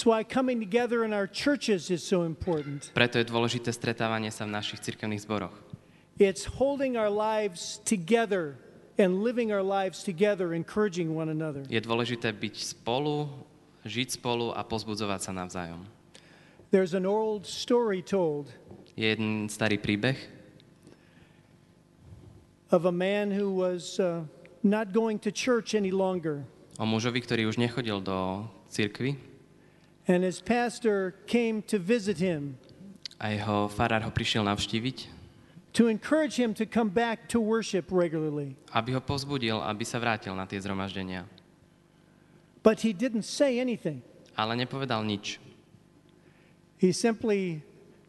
That's 0.00 0.09
why 0.09 0.25
coming 0.25 0.61
together 0.61 1.04
in 1.04 1.12
our 1.12 1.26
churches 1.26 1.90
is 1.90 2.00
so 2.00 2.25
important. 2.25 2.88
Preto 2.97 3.21
je 3.21 3.28
dôležité 3.28 3.69
stretávanie 3.69 4.33
sa 4.33 4.49
v 4.49 4.57
našich 4.57 4.80
cirkevných 4.80 5.21
zboroch. 5.28 5.52
It's 6.16 6.49
holding 6.57 6.97
our 6.97 7.12
lives 7.12 7.85
together 7.85 8.57
and 8.97 9.21
living 9.21 9.52
our 9.52 9.61
lives 9.61 10.00
together, 10.00 10.57
encouraging 10.57 11.12
one 11.12 11.28
another. 11.28 11.69
Je 11.69 11.76
dôležité 11.85 12.33
byť 12.33 12.80
spolu, 12.80 13.28
žiť 13.85 14.16
spolu 14.16 14.57
a 14.57 14.64
pozbudzovať 14.64 15.21
sa 15.21 15.37
navzájom. 15.37 15.85
There's 16.73 16.97
an 16.97 17.04
old 17.04 17.45
story 17.45 18.00
told 18.00 18.49
Je 18.97 19.04
jeden 19.04 19.52
starý 19.52 19.76
príbeh 19.76 20.16
of 22.73 22.88
a 22.88 22.95
man 22.97 23.37
who 23.37 23.52
was 23.52 24.00
uh, 24.00 24.25
not 24.64 24.97
going 24.97 25.21
to 25.21 25.28
church 25.28 25.76
any 25.76 25.92
longer. 25.92 26.40
o 26.80 26.88
mužovi, 26.88 27.21
ktorý 27.21 27.52
už 27.52 27.61
nechodil 27.61 28.00
do 28.00 28.49
cirkvy 28.73 29.28
And 30.11 30.26
his 30.26 30.43
pastor 30.43 31.14
came 31.31 31.62
to 31.71 31.79
visit 31.79 32.19
him 32.19 32.59
a 33.21 33.31
jeho 33.37 33.69
farár 33.71 34.02
ho 34.02 34.11
prišiel 34.11 34.43
navštíviť, 34.43 35.07
to 35.76 35.87
encourage 35.87 36.35
him 36.35 36.50
to 36.57 36.67
come 36.67 36.90
back 36.90 37.29
to 37.31 37.38
worship 37.38 37.93
regularly. 37.95 38.59
aby 38.75 38.97
ho 38.97 39.00
pozbudil, 39.05 39.61
aby 39.62 39.87
sa 39.87 40.02
vrátil 40.02 40.35
na 40.35 40.49
tie 40.50 40.59
zhromaždenia. 40.59 41.29
But 42.64 42.83
he 42.83 42.90
didn't 42.90 43.29
say 43.29 43.62
anything. 43.62 44.02
Ale 44.35 44.59
nepovedal 44.59 45.07
nič. 45.07 45.38
He 46.81 46.90
simply 46.90 47.62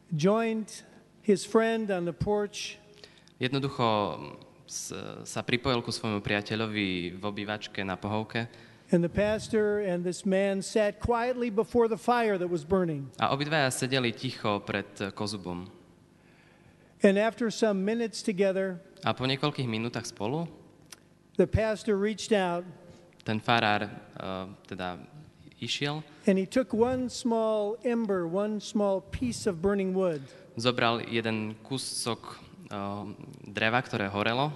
joined 0.09 0.81
his 1.21 1.45
friend 1.45 1.91
on 1.91 2.09
the 2.09 2.15
porch 2.15 2.81
Jednoducho 3.41 3.85
sa 5.25 5.41
pripojil 5.41 5.81
ku 5.81 5.89
svojmu 5.89 6.21
priateľovi 6.21 7.17
v 7.17 7.23
obývačke 7.25 7.81
na 7.81 7.97
pohovke 7.97 8.45
And 8.91 9.01
the 9.01 9.09
pastor 9.09 9.79
and 9.79 10.03
this 10.03 10.25
man 10.25 10.61
sat 10.61 10.99
quietly 10.99 11.49
before 11.49 11.87
the 11.87 11.95
fire 11.97 12.37
that 12.37 12.49
was 12.49 12.65
burning. 12.65 13.07
a 13.19 13.31
obidvaja 13.31 13.71
sedeli 13.71 14.11
ticho 14.11 14.59
pred 14.59 14.85
eh, 14.99 15.11
kozubom. 15.11 15.67
And 17.01 17.17
after 17.17 17.49
some 17.49 17.85
minutes 17.85 18.21
together, 18.21 18.83
A 19.07 19.15
po 19.15 19.23
niekoľkých 19.25 19.65
minútach 19.65 20.03
spolu 20.05 20.45
the 21.39 21.47
pastor 21.47 21.95
reached 21.95 22.35
out 22.35 22.67
ten 23.23 23.39
farár 23.39 23.87
eh, 23.87 24.45
teda 24.67 24.99
išiel, 25.63 26.03
and 26.27 26.35
he 26.37 26.45
took 26.45 26.75
one 26.75 27.07
small 27.07 27.79
ember, 27.87 28.27
one 28.27 28.59
small 28.59 28.99
piece 28.99 29.47
of 29.47 29.63
burning 29.63 29.95
wood, 29.95 30.19
zobral 30.59 30.99
jeden 31.07 31.55
kúsok 31.63 32.37
eh, 32.67 33.03
dreva, 33.47 33.79
ktoré 33.79 34.11
horelo 34.11 34.51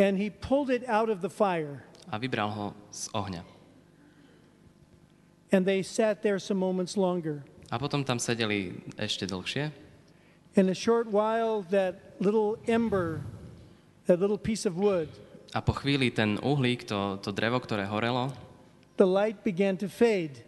and 0.00 0.18
he 0.18 0.30
pulled 0.30 0.70
it 0.70 0.82
out 0.88 1.12
of 1.12 1.20
the 1.20 1.30
fire. 1.30 1.84
A 2.10 2.18
vybral 2.18 2.50
ho 2.50 2.66
z 2.92 3.08
ohňa. 3.12 3.42
And 5.52 5.62
they 5.66 5.82
sat 5.82 6.22
there 6.22 6.38
some 6.38 6.58
moments 6.58 6.96
longer. 6.96 7.44
A 7.70 7.78
potom 7.78 8.02
tam 8.04 8.18
sedeli 8.18 8.74
ešte 8.98 9.26
dlhšie 9.26 9.70
In 10.54 10.70
a 10.70 10.74
short 10.76 11.10
while, 11.10 11.66
that 11.74 12.14
little 12.22 12.54
ember, 12.70 13.26
that 14.06 14.22
little 14.22 14.38
piece 14.38 14.62
of 14.66 14.78
wood, 14.78 15.10
a 15.50 15.58
po 15.62 15.74
chvíli 15.74 16.10
ten 16.14 16.38
uhlík, 16.42 16.86
to, 16.86 17.18
to 17.22 17.30
drevo, 17.34 17.58
ktoré 17.58 17.86
horelo, 17.90 18.30
the 18.98 19.06
light 19.06 19.42
began 19.42 19.74
to 19.74 19.90
fade. 19.90 20.46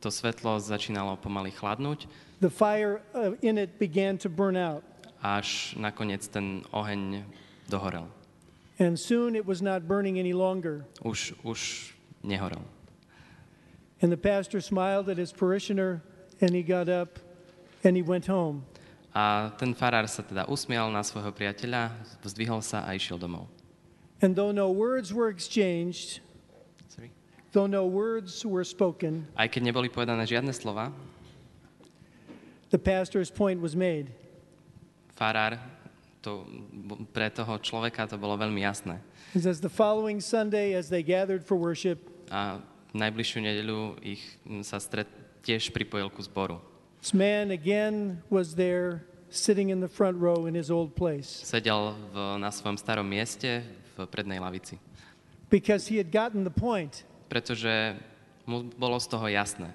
to 0.00 0.08
svetlo 0.08 0.56
začínalo 0.60 1.16
pomaly 1.20 1.52
chladnúť, 1.52 2.08
The 2.40 2.52
fire 2.52 3.00
uh, 3.16 3.32
in 3.40 3.56
it 3.56 3.76
began 3.80 4.16
to 4.20 4.28
burn 4.28 4.56
out. 4.56 4.84
až 5.24 5.72
nakoniec 5.80 6.24
ten 6.28 6.60
oheň 6.72 7.24
dohorel. 7.68 8.08
And 8.78 8.98
soon 8.98 9.36
it 9.36 9.46
was 9.46 9.62
not 9.62 9.86
burning 9.86 10.18
any 10.18 10.32
longer. 10.32 10.84
Už, 11.04 11.32
už 11.44 11.92
nehorel. 12.26 12.62
And 14.02 14.10
the 14.10 14.16
pastor 14.18 14.60
smiled 14.60 15.08
at 15.08 15.16
his 15.16 15.30
parishioner 15.32 16.02
and 16.40 16.50
he 16.50 16.62
got 16.62 16.88
up 16.88 17.18
and 17.84 17.96
he 17.96 18.02
went 18.02 18.26
home. 18.26 18.66
A 19.14 19.52
ten 19.56 19.74
farár 19.78 20.10
sa 20.10 20.26
teda 20.26 20.42
usmial 20.50 20.90
na 20.90 21.06
svojho 21.06 21.30
priateľa, 21.30 21.94
vzdvihol 22.26 22.58
sa 22.66 22.82
a 22.82 22.98
išiel 22.98 23.14
domov. 23.14 23.46
And 24.18 24.34
though 24.34 24.50
no 24.50 24.74
words 24.74 25.14
were 25.14 25.30
exchanged, 25.30 26.18
Sorry. 26.90 27.14
though 27.54 27.70
no 27.70 27.86
words 27.86 28.42
were 28.42 28.66
spoken, 28.66 29.30
Aj 29.38 29.46
keď 29.46 29.70
neboli 29.70 29.86
povedané 29.86 30.26
žiadne 30.26 30.50
slova, 30.50 30.90
the 32.74 32.78
pastor's 32.80 33.30
point 33.30 33.62
was 33.62 33.78
made. 33.78 34.10
farár, 35.14 35.62
to, 36.24 36.48
pre 37.12 37.28
toho 37.28 37.60
človeka 37.60 38.08
to 38.08 38.16
bolo 38.16 38.40
veľmi 38.40 38.64
jasné. 38.64 38.98
Says 39.36 39.60
the 39.60 39.68
following 39.68 40.24
Sunday, 40.24 40.72
as 40.72 40.88
they 40.88 41.04
gathered 41.04 41.44
for 41.44 41.54
worship, 41.54 42.00
A 42.32 42.58
najbližšiu 42.96 43.44
nedeľu 43.44 44.00
ich 44.00 44.22
mm, 44.48 44.64
sa 44.64 44.80
stret, 44.80 45.06
tiež 45.44 45.68
pripojil 45.70 46.08
ku 46.08 46.24
zboru. 46.24 46.56
this 47.04 47.12
man 47.12 47.52
again 47.52 48.16
was 48.32 48.56
there 48.56 49.04
sitting 49.28 49.68
in 49.68 49.84
the 49.84 49.90
front 49.90 50.16
row 50.16 50.48
in 50.48 50.56
his 50.56 50.72
old 50.72 50.96
place 50.96 51.44
Sedel 51.44 51.92
v, 52.14 52.40
na 52.40 52.48
svojom 52.48 52.80
starom 52.80 53.04
mieste 53.04 53.60
v 53.92 54.08
prednej 54.08 54.40
lavici. 54.40 54.80
because 55.52 55.84
he 55.92 56.00
had 56.00 56.08
gotten 56.08 56.48
the 56.48 56.54
point. 56.54 57.04
Pretože 57.28 57.98
mu 58.48 58.64
bolo 58.78 58.96
z 58.96 59.06
toho 59.10 59.26
jasné. 59.28 59.68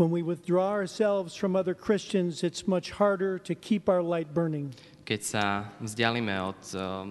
When 0.00 0.10
we 0.10 0.22
withdraw 0.22 0.70
ourselves 0.70 1.34
from 1.34 1.54
other 1.54 1.74
Christians, 1.74 2.42
it's 2.42 2.66
much 2.66 2.90
harder 2.90 3.38
to 3.40 3.54
keep 3.54 3.86
our 3.86 4.00
light 4.00 4.32
burning. 4.32 4.72
Keď 5.04 5.20
sa 5.20 5.68
vzdialíme 5.76 6.32
od 6.40 6.56
uh, 6.72 7.04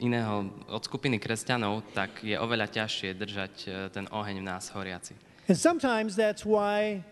iného, 0.00 0.48
od 0.72 0.80
skupiny 0.80 1.20
kresťanov, 1.20 1.84
tak 1.92 2.24
je 2.24 2.32
oveľa 2.32 2.72
ťažšie 2.72 3.12
držať 3.12 3.54
uh, 3.68 3.72
ten 3.92 4.08
oheň 4.08 4.40
v 4.40 4.44
nás 4.48 4.72
horiaci. 4.72 5.12
And 5.52 5.56
sometimes 5.60 6.16
that's 6.16 6.48
why 6.48 7.04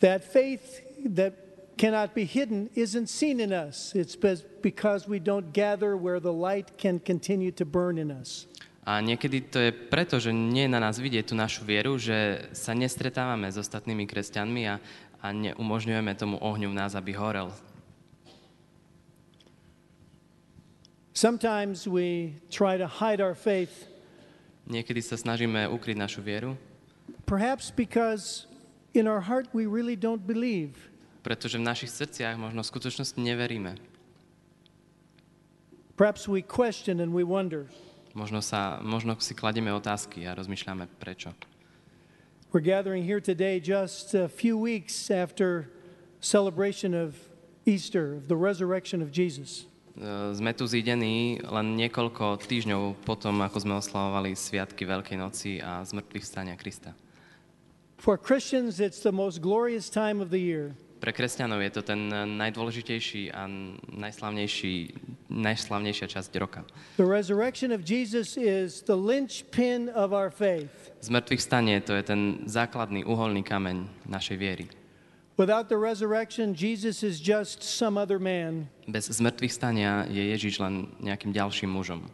that 0.00 0.24
faith 0.24 0.80
that 1.04 1.36
cannot 1.76 2.16
be 2.16 2.24
hidden 2.24 2.72
isn't 2.72 3.12
seen 3.12 3.44
in 3.44 3.52
us. 3.52 3.92
It's 3.92 4.16
because 4.16 5.04
we 5.04 5.20
don't 5.20 5.52
gather 5.52 5.92
where 5.92 6.24
the 6.24 6.32
light 6.32 6.80
can 6.80 7.04
continue 7.04 7.52
to 7.52 7.68
burn 7.68 8.00
in 8.00 8.08
us. 8.08 8.48
A 8.84 9.00
niekedy 9.04 9.44
to 9.46 9.58
je 9.58 9.70
preto, 9.72 10.16
že 10.18 10.32
nie 10.32 10.64
je 10.64 10.74
na 10.74 10.80
nás 10.80 10.96
vidieť 10.96 11.30
tú 11.30 11.34
našu 11.36 11.62
vieru, 11.64 11.96
že 12.00 12.48
sa 12.56 12.72
nestretávame 12.72 13.48
s 13.48 13.60
ostatnými 13.60 14.08
kresťanmi 14.08 14.62
a, 14.68 14.80
a 15.20 15.26
neumožňujeme 15.32 16.12
tomu 16.16 16.40
ohňu 16.40 16.72
v 16.72 16.78
nás, 16.78 16.96
aby 16.96 17.12
horel. 17.12 17.52
Sometimes 21.12 21.84
we 21.84 22.38
try 22.48 22.78
to 22.78 22.86
hide 22.86 23.18
our 23.18 23.34
faith, 23.34 23.90
Niekedy 24.68 25.00
sa 25.00 25.16
snažíme 25.16 25.64
ukryť 25.64 25.96
našu 25.96 26.20
vieru, 26.20 26.52
perhaps 27.24 27.72
because 27.72 28.44
in 28.92 29.08
our 29.08 29.24
heart 29.24 29.48
we 29.56 29.64
really 29.64 29.96
don't 29.96 30.28
believe. 30.28 30.76
pretože 31.24 31.56
v 31.56 31.64
našich 31.64 31.88
srdciach 31.88 32.36
možno 32.36 32.60
v 32.60 32.68
skutočnosti 32.68 33.16
neveríme. 33.16 33.80
Perhaps 35.96 36.28
we 36.28 36.44
question 36.44 37.00
and 37.00 37.16
we 37.16 37.24
wonder. 37.24 37.72
Možno, 38.18 38.42
sa, 38.42 38.82
možno 38.82 39.14
si 39.22 39.30
kladieme 39.30 39.70
otázky 39.70 40.26
a 40.26 40.34
rozmýšľame 40.34 40.90
prečo. 40.98 41.30
We're 42.50 42.64
gathering 42.64 43.06
here 43.06 43.22
today 43.22 43.62
just 43.62 44.10
a 44.10 44.26
few 44.26 44.58
weeks 44.58 45.06
after 45.06 45.70
celebration 46.18 46.98
of 46.98 47.14
Easter, 47.62 48.18
of 48.18 48.26
the 48.26 48.34
resurrection 48.34 48.98
of 48.98 49.14
Jesus. 49.14 49.70
sme 50.34 50.54
tu 50.54 50.64
zídení 50.66 51.42
len 51.42 51.74
niekoľko 51.74 52.38
týždňov 52.46 53.02
potom, 53.02 53.42
ako 53.42 53.58
sme 53.66 53.74
oslavovali 53.82 54.38
Sviatky 54.38 54.86
Veľkej 54.86 55.16
noci 55.18 55.50
a 55.58 55.82
zmrtvých 55.82 56.24
vstania 56.24 56.54
Krista. 56.54 56.94
For 57.98 58.14
Christians, 58.14 58.78
it's 58.78 59.02
the 59.02 59.10
most 59.10 59.42
glorious 59.42 59.90
time 59.90 60.22
of 60.22 60.30
the 60.30 60.38
year. 60.38 60.78
Pre 60.98 61.14
kresťanov 61.14 61.62
je 61.62 61.70
to 61.70 61.82
ten 61.86 62.10
najdôležitejší 62.10 63.30
a 63.30 63.46
najslavnejší, 63.86 64.74
najslavnejšia 65.30 66.06
časť 66.10 66.32
roka. 66.42 66.66
The 66.98 67.06
resurrection 67.06 67.70
of 67.70 67.86
Jesus 67.86 68.34
is 68.34 68.82
the 68.82 68.98
linchpin 68.98 69.94
of 69.94 70.10
our 70.10 70.26
faith. 70.34 70.90
Zmrtvých 70.98 71.38
vstanie 71.38 71.78
to 71.86 71.94
je 71.94 72.02
ten 72.02 72.42
základný 72.50 73.06
uholný 73.06 73.46
kameň 73.46 74.10
našej 74.10 74.36
viery. 74.42 74.66
Without 75.38 75.70
the 75.70 75.78
resurrection, 75.78 76.50
Jesus 76.50 77.06
is 77.06 77.22
just 77.22 77.62
some 77.62 77.94
other 77.94 78.18
man. 78.18 78.66
Bez 78.90 79.06
zmrtvých 79.06 79.54
stania 79.54 80.02
je 80.10 80.34
Ježiš 80.34 80.58
len 80.58 80.90
nejakým 80.98 81.30
ďalším 81.30 81.70
mužom. 81.70 82.10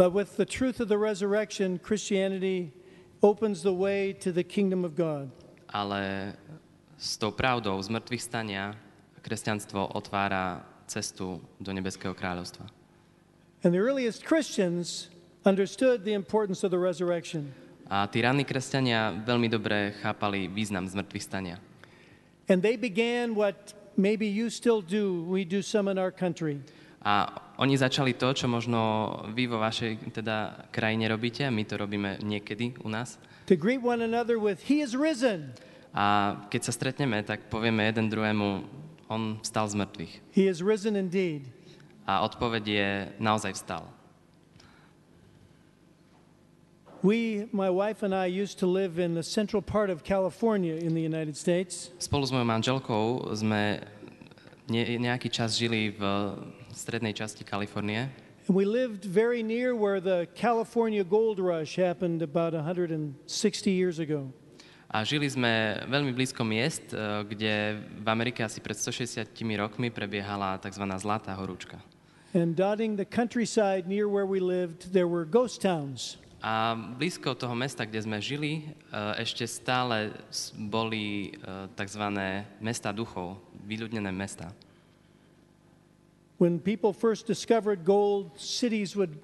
But 0.00 0.16
with 0.16 0.40
the 0.40 0.48
truth 0.48 0.80
of 0.80 0.88
the 0.88 0.96
resurrection, 0.96 1.76
Christianity 1.76 2.72
opens 3.20 3.60
the 3.60 3.76
way 3.76 4.16
to 4.24 4.32
the 4.32 4.40
kingdom 4.40 4.88
of 4.88 4.96
God. 4.96 5.28
Ale 5.68 6.32
s 7.00 7.16
tou 7.16 7.32
pravdou 7.32 7.80
zmrtvých 7.80 8.20
stania 8.20 8.76
kresťanstvo 9.24 9.96
otvára 9.96 10.60
cestu 10.84 11.40
do 11.56 11.72
nebeského 11.72 12.12
kráľovstva. 12.12 12.68
And 13.64 13.72
the 13.72 13.80
earliest 13.80 14.20
Christians 14.20 15.08
understood 15.48 16.04
the 16.04 16.12
importance 16.12 16.60
of 16.60 16.68
the 16.68 16.80
resurrection. 16.80 17.56
A 17.88 18.04
tí 18.06 18.20
ranní 18.20 18.44
kresťania 18.44 19.16
veľmi 19.24 19.48
dobre 19.48 19.96
chápali 20.04 20.46
význam 20.46 20.84
zmrtvých 20.86 21.24
stania. 21.24 21.56
And 22.52 22.60
they 22.60 22.76
began 22.76 23.32
what 23.32 23.72
maybe 23.96 24.28
you 24.28 24.52
still 24.52 24.84
do, 24.84 25.24
we 25.24 25.48
do 25.48 25.64
some 25.64 25.88
in 25.88 25.96
our 25.96 26.12
country. 26.12 26.60
A 27.00 27.32
oni 27.56 27.80
začali 27.80 28.12
to, 28.12 28.28
čo 28.36 28.44
možno 28.44 29.08
vy 29.32 29.48
vo 29.48 29.56
vašej 29.56 30.12
teda 30.12 30.68
krajine 30.68 31.08
robíte, 31.08 31.48
a 31.48 31.52
my 31.52 31.64
to 31.64 31.80
robíme 31.80 32.20
niekedy 32.20 32.76
u 32.84 32.92
nás. 32.92 33.16
To 33.48 33.56
greet 33.56 33.80
one 33.80 34.04
another 34.04 34.36
with, 34.36 34.68
He 34.68 34.84
is 34.84 34.92
risen. 34.92 35.56
A 35.90 36.38
keď 36.46 36.70
sa 36.70 36.72
stretneme, 36.72 37.18
tak 37.26 37.50
povieme 37.50 37.82
jeden 37.90 38.06
druhému, 38.06 38.62
on 39.10 39.42
vstal 39.42 39.66
z 39.66 39.74
mŕtvych. 39.74 40.12
He 40.30 40.46
is 40.46 40.62
risen 40.62 40.94
indeed. 40.94 41.50
A 42.06 42.22
odpoveď 42.22 42.64
je, 42.66 42.88
naozaj 43.18 43.58
vstal. 43.58 43.90
We, 47.02 47.48
my 47.50 47.70
wife 47.72 48.04
and 48.04 48.14
I, 48.14 48.26
used 48.28 48.58
to 48.60 48.66
live 48.68 48.98
in 49.00 49.14
the 49.14 49.22
central 49.22 49.62
part 49.62 49.88
of 49.88 50.04
California 50.04 50.76
in 50.76 50.94
the 50.94 51.00
United 51.00 51.34
States. 51.34 51.90
Spolu 51.98 52.28
s 52.28 52.30
mojou 52.30 52.44
manželkou 52.44 53.24
sme 53.32 53.80
ne, 54.68 54.82
nejaký 55.00 55.32
čas 55.32 55.56
žili 55.56 55.96
v 55.96 56.02
strednej 56.76 57.16
časti 57.16 57.42
Kalifornie. 57.42 58.12
And 58.46 58.54
we 58.54 58.68
lived 58.68 59.08
very 59.08 59.42
near 59.42 59.72
where 59.72 59.98
the 59.98 60.28
California 60.36 61.02
gold 61.02 61.40
rush 61.40 61.80
happened 61.80 62.20
about 62.20 62.52
160 62.52 63.16
years 63.70 63.98
ago. 63.98 64.28
A 64.90 65.06
žili 65.06 65.30
sme 65.30 65.78
veľmi 65.86 66.10
blízko 66.10 66.42
miest, 66.42 66.90
eh, 66.90 67.22
kde 67.22 67.78
v 67.78 68.08
Amerike 68.10 68.42
asi 68.42 68.58
pred 68.58 68.74
160 68.74 69.22
rokmi 69.54 69.86
prebiehala 69.86 70.58
tzv. 70.58 70.82
Zlatá 70.98 71.30
horúčka. 71.38 71.78
And 72.34 72.58
dotting 72.58 72.98
the 72.98 73.06
countryside 73.06 73.86
near 73.86 74.10
where 74.10 74.26
we 74.26 74.42
lived, 74.42 74.90
there 74.90 75.06
were 75.06 75.22
ghost 75.22 75.62
towns. 75.62 76.18
A 76.42 76.74
blízko 76.74 77.38
toho 77.38 77.54
mesta, 77.54 77.86
kde 77.86 78.02
sme 78.02 78.18
žili, 78.18 78.66
eh, 78.90 79.22
ešte 79.22 79.46
stále 79.46 80.10
boli 80.58 81.38
eh, 81.38 81.70
tzv. 81.78 82.04
mesta 82.58 82.90
duchov, 82.90 83.38
vyľudnené 83.62 84.10
mesta. 84.10 84.50
When 86.42 86.58
people 86.58 86.90
first 86.90 87.30
discovered 87.30 87.86
gold, 87.86 88.34
cities 88.34 88.98
would, 88.98 89.14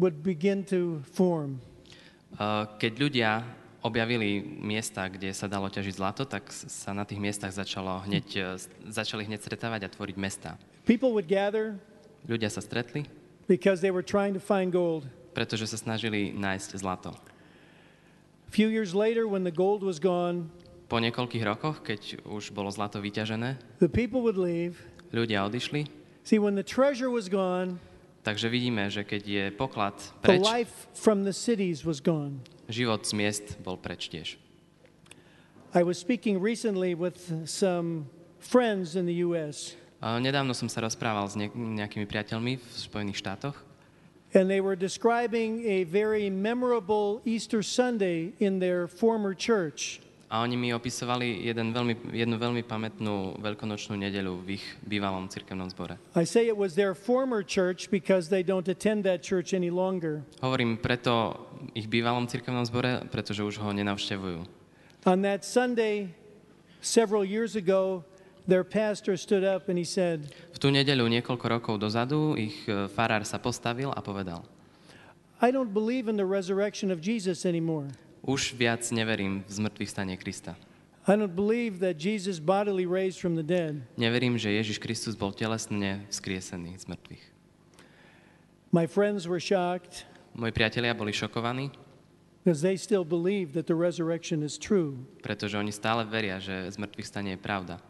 would 0.00 0.24
begin 0.24 0.64
to 0.72 1.04
form. 1.12 1.60
Keď 2.78 2.92
ľudia 3.02 3.42
objavili 3.86 4.42
miesta, 4.42 5.06
kde 5.06 5.30
sa 5.30 5.46
dalo 5.46 5.70
ťažiť 5.70 5.94
zlato, 5.94 6.26
tak 6.26 6.50
sa 6.50 6.90
na 6.90 7.06
tých 7.06 7.22
miestach 7.22 7.54
začalo 7.54 8.02
hneď, 8.04 8.58
začali 8.90 9.22
hneď 9.24 9.40
stretávať 9.40 9.86
a 9.86 9.88
tvoriť 9.88 10.16
mesta. 10.18 10.58
People 10.82 11.14
would 11.14 11.30
gather 11.30 11.78
Ľudia 12.26 12.50
sa 12.50 12.58
stretli, 12.58 13.06
because 13.46 13.78
they 13.78 13.94
were 13.94 14.02
trying 14.02 14.34
to 14.34 14.42
find 14.42 14.74
gold. 14.74 15.06
pretože 15.30 15.70
sa 15.70 15.78
snažili 15.78 16.34
nájsť 16.34 16.70
zlato. 16.82 17.14
A 18.46 18.50
few 18.50 18.66
years 18.66 18.94
later, 18.94 19.30
when 19.30 19.46
the 19.46 19.54
gold 19.54 19.86
was 19.86 20.02
gone, 20.02 20.50
Po 20.86 21.02
niekoľkých 21.02 21.42
rokoch, 21.42 21.82
keď 21.82 22.22
už 22.26 22.54
bolo 22.54 22.70
zlato 22.70 23.02
vyťažené, 23.02 23.58
the 23.82 23.90
people 23.90 24.22
would 24.22 24.38
leave. 24.38 24.78
ľudia 25.14 25.46
odišli. 25.46 25.86
See, 26.26 26.38
when 26.42 26.58
the 26.58 26.66
treasure 26.66 27.10
was 27.10 27.30
gone, 27.30 27.78
Takže 28.26 28.50
vidíme, 28.50 28.90
že 28.90 29.06
keď 29.06 29.22
je 29.22 29.44
poklad 29.54 29.94
the 30.26 30.34
preč, 30.34 30.42
life 30.42 30.90
from 30.98 31.22
the 31.22 31.30
cities 31.30 31.86
was 31.86 32.02
gone. 32.02 32.42
Život 32.68 33.06
z 33.06 33.12
miest 33.14 33.44
bol 33.62 33.76
preč 33.76 34.08
tiež. 34.10 34.36
I 35.76 35.82
was 35.82 35.98
speaking 35.98 36.40
recently 36.40 36.94
with 36.96 37.18
some 37.44 38.08
friends 38.38 38.96
in 38.96 39.04
the 39.06 39.20
U.S., 39.26 39.74
A 39.96 40.20
Nedávno 40.20 40.52
som 40.52 40.68
sa 40.68 40.84
rozprával 40.84 41.24
s 41.24 41.40
ne- 41.40 41.48
nejakými 41.48 42.04
priateľmi 42.04 42.60
v 42.60 42.66
Spojených 42.68 43.16
štátoch 43.16 43.56
and 44.36 44.50
they 44.50 44.60
were 44.60 44.76
describing 44.76 45.64
a 45.64 45.84
very 45.88 46.28
memorable 46.28 47.22
Easter 47.24 47.62
Sunday 47.62 48.32
in 48.38 48.60
their 48.60 48.86
former 48.86 49.32
church. 49.32 50.00
a 50.26 50.42
oni 50.42 50.58
mi 50.58 50.74
opisovali 50.74 51.46
jeden 51.46 51.70
veľmi, 51.70 52.10
jednu 52.10 52.34
veľmi 52.34 52.66
pamätnú 52.66 53.38
veľkonočnú 53.38 53.94
nedeľu 53.94 54.42
v 54.42 54.58
ich 54.58 54.64
bývalom 54.82 55.30
cirkevnom 55.30 55.70
zbore. 55.70 56.02
I 56.18 56.26
say 56.26 56.50
it 56.50 56.58
was 56.58 56.74
their 56.74 56.98
former 56.98 57.46
church 57.46 57.86
because 57.94 58.26
they 58.26 58.42
don't 58.42 58.66
attend 58.66 59.06
that 59.06 59.22
church 59.22 59.54
any 59.54 59.70
longer. 59.70 60.26
Hovorím 60.42 60.82
preto 60.82 61.45
ich 61.74 61.88
bývalom 61.90 62.28
cirkevnom 62.28 62.64
zbore, 62.66 63.04
pretože 63.10 63.44
už 63.44 63.58
ho 63.60 63.70
nenavštevujú. 63.72 64.46
On 65.06 65.22
that 65.22 65.46
Sunday, 65.46 66.10
several 66.82 67.22
years 67.22 67.54
ago, 67.54 68.02
their 68.46 68.64
pastor 68.64 69.14
stood 69.16 69.44
up 69.44 69.68
and 69.68 69.78
he 69.78 69.86
said, 69.86 70.30
V 70.54 70.58
tú 70.58 70.70
nedeľu 70.70 71.06
niekoľko 71.06 71.46
rokov 71.46 71.74
dozadu 71.78 72.34
ich 72.34 72.66
e, 72.66 72.90
farár 72.90 73.22
sa 73.26 73.38
postavil 73.38 73.90
a 73.94 74.00
povedal 74.02 74.42
I 75.38 75.52
don't 75.52 75.70
believe 75.76 76.08
in 76.08 76.16
the 76.16 76.24
resurrection 76.24 76.88
of 76.88 77.04
Jesus 77.04 77.44
anymore. 77.44 77.92
Už 78.24 78.56
viac 78.56 78.82
neverím 78.90 79.44
v 79.46 79.50
zmrtvých 79.52 79.90
stanie 79.92 80.16
Krista. 80.16 80.56
I 81.06 81.14
don't 81.14 81.36
believe 81.36 81.78
that 81.86 82.02
Jesus 82.02 82.42
bodily 82.42 82.82
raised 82.82 83.22
from 83.22 83.38
the 83.38 83.46
dead. 83.46 83.78
Neverím, 83.94 84.34
že 84.34 84.50
Ježiš 84.50 84.82
Kristus 84.82 85.14
bol 85.14 85.30
telesne 85.30 86.02
vzkriesený 86.10 86.82
z 86.82 86.84
mŕtvych. 86.90 87.24
My 88.74 88.90
friends 88.90 89.30
were 89.30 89.38
shocked 89.38 90.02
Moji 90.36 90.52
priatelia 90.52 90.92
boli 90.92 91.16
šokovaní, 91.16 91.72
they 92.44 92.76
still 92.76 93.02
believe 93.02 93.56
that 93.56 93.66
the 93.66 93.74
resurrection 93.74 94.44
is 94.44 94.60
true. 94.60 95.02
pretože 95.24 95.58
oni 95.58 95.72
stále 95.74 96.04
veria, 96.06 96.38
že 96.38 96.70
zmrtvých 96.76 97.08
stanie 97.08 97.32
je 97.34 97.40
pravda. 97.40 97.80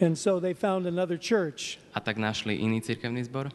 And 0.00 0.16
so 0.16 0.40
they 0.40 0.52
found 0.52 0.84
another 0.84 1.16
church. 1.16 1.78
A 1.94 2.00
tak 2.00 2.16
našli 2.16 2.56
iný 2.56 2.80
cirkevný 2.80 3.24
zbor. 3.24 3.52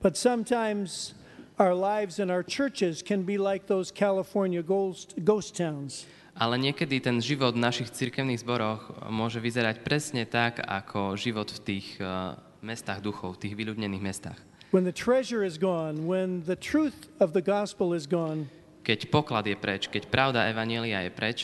But 0.00 0.16
sometimes 0.16 1.14
our 1.60 1.76
lives 1.76 2.16
and 2.18 2.32
our 2.32 2.42
churches 2.42 3.04
can 3.04 3.22
be 3.22 3.36
like 3.36 3.68
those 3.68 3.92
California 3.92 4.64
ghost, 4.64 5.14
ghost 5.20 5.52
towns. 5.56 6.08
Ale 6.32 6.56
niekedy 6.56 7.04
ten 7.04 7.20
život 7.20 7.52
v 7.52 7.60
našich 7.60 7.92
cirkevných 7.92 8.40
zboroch 8.40 8.88
môže 9.12 9.36
vyzerať 9.44 9.84
presne 9.84 10.24
tak, 10.24 10.64
ako 10.64 11.20
život 11.20 11.52
v 11.52 11.60
tých 11.60 12.00
uh, 12.00 12.40
mestách 12.64 13.04
duchov, 13.04 13.36
v 13.36 13.40
tých 13.44 13.54
vyľudnených 13.60 14.00
mestách. 14.00 14.40
When 14.70 14.84
the 14.86 14.94
treasure 14.94 15.42
is 15.42 15.58
gone, 15.58 16.06
when 16.06 16.46
the 16.46 16.54
truth 16.54 17.10
of 17.18 17.32
the 17.34 17.42
gospel 17.42 17.90
is 17.94 18.06
gone, 18.06 18.46
Keď 18.86 19.10
poklad 19.12 19.44
je 19.44 19.54
preč, 19.58 19.90
keď 19.92 20.08
pravda 20.08 20.46
Evanielia 20.48 21.04
je 21.04 21.10
preč, 21.12 21.38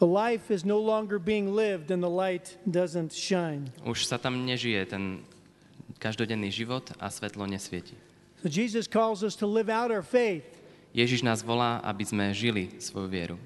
the 0.00 0.08
life 0.08 0.50
is 0.50 0.64
no 0.64 0.80
longer 0.80 1.20
being 1.20 1.52
lived 1.54 1.92
and 1.92 2.02
the 2.02 2.10
light 2.10 2.56
doesn't 2.66 3.12
shine. 3.14 3.68
už 3.84 4.08
sa 4.08 4.16
tam 4.18 4.42
nežije 4.48 4.88
ten 4.88 5.22
každodenný 6.00 6.48
život 6.50 6.88
a 6.98 7.12
svetlo 7.12 7.44
nesvieti. 7.46 7.94
So 8.42 8.48
Jesus 8.48 8.86
calls 8.88 9.20
us 9.22 9.36
to 9.38 9.46
live 9.46 9.68
out 9.68 9.90
our 9.92 10.02
faith, 10.02 10.46
Ježiš 10.96 11.20
nás 11.20 11.44
volá, 11.44 11.84
aby 11.84 12.00
sme 12.02 12.32
žili 12.32 12.80
svoju 12.80 13.06
vieru. 13.12 13.36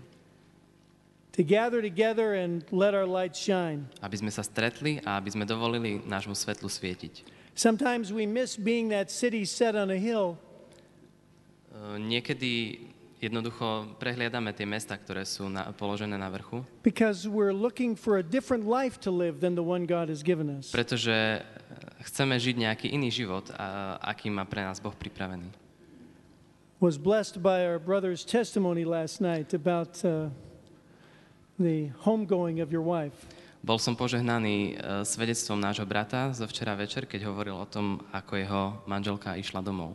to 1.33 1.43
gather 1.43 1.81
together 1.83 2.37
and 2.38 2.62
let 2.71 2.95
our 2.95 3.09
light 3.09 3.35
shine. 3.35 3.88
Aby 4.05 4.21
sme 4.21 4.31
sa 4.31 4.45
stretli 4.47 5.01
a 5.03 5.17
aby 5.19 5.33
sme 5.33 5.43
dovolili 5.49 5.99
nášmu 6.07 6.37
svetlu 6.37 6.69
svietiť. 6.71 7.41
Sometimes 7.55 8.12
we 8.12 8.25
miss 8.25 8.57
being 8.57 8.88
that 8.91 9.11
city 9.11 9.45
set 9.45 9.77
on 9.77 9.91
a 9.91 10.01
hill 10.01 10.41
Niekedy 11.83 12.79
jednoducho 13.23 13.97
prehliadame 13.97 14.53
tie 14.53 14.67
mesta, 14.69 14.99
ktoré 14.99 15.25
sú 15.25 15.49
na, 15.49 15.73
položené 15.73 16.19
na 16.19 16.29
vrchu, 16.29 16.61
because 16.83 17.25
we're 17.25 17.55
looking 17.55 17.95
for 17.95 18.19
a 18.19 18.25
different 18.25 18.67
life 18.67 18.99
to 18.99 19.15
live 19.15 19.38
than 19.41 19.55
the 19.55 19.65
one 19.65 19.87
God 19.87 20.11
has 20.12 20.21
given 20.21 20.51
us. 20.53 20.69
pretože 20.75 21.11
e, 21.11 21.41
chceme 22.05 22.37
žiť 22.37 22.57
nejaký 22.61 22.87
iný 22.93 23.15
život, 23.15 23.49
a, 23.55 23.97
aký 24.03 24.29
má 24.29 24.45
pre 24.45 24.67
nás 24.67 24.83
Boh 24.83 24.93
pripravený. 24.93 25.49
Was 26.83 26.99
blessed 26.99 27.38
by 27.41 27.62
our 27.62 27.79
brother's 27.79 28.27
testimony 28.27 28.83
last 28.83 29.23
night 29.23 29.55
about 29.55 30.03
uh, 30.03 30.27
the 31.62 31.95
homegoing 32.03 32.59
of 32.59 32.75
your 32.75 32.83
wife. 32.83 33.15
Bol 33.62 33.79
som 33.79 33.94
požehnaný 33.94 34.75
e, 34.75 35.07
svedectvom 35.07 35.55
nášho 35.55 35.87
brata 35.87 36.35
zo 36.35 36.51
včera 36.51 36.75
večer, 36.75 37.07
keď 37.07 37.31
hovoril 37.31 37.55
o 37.55 37.62
tom, 37.62 38.03
ako 38.11 38.33
jeho 38.35 38.62
manželka 38.90 39.38
išla 39.38 39.62
domov. 39.62 39.94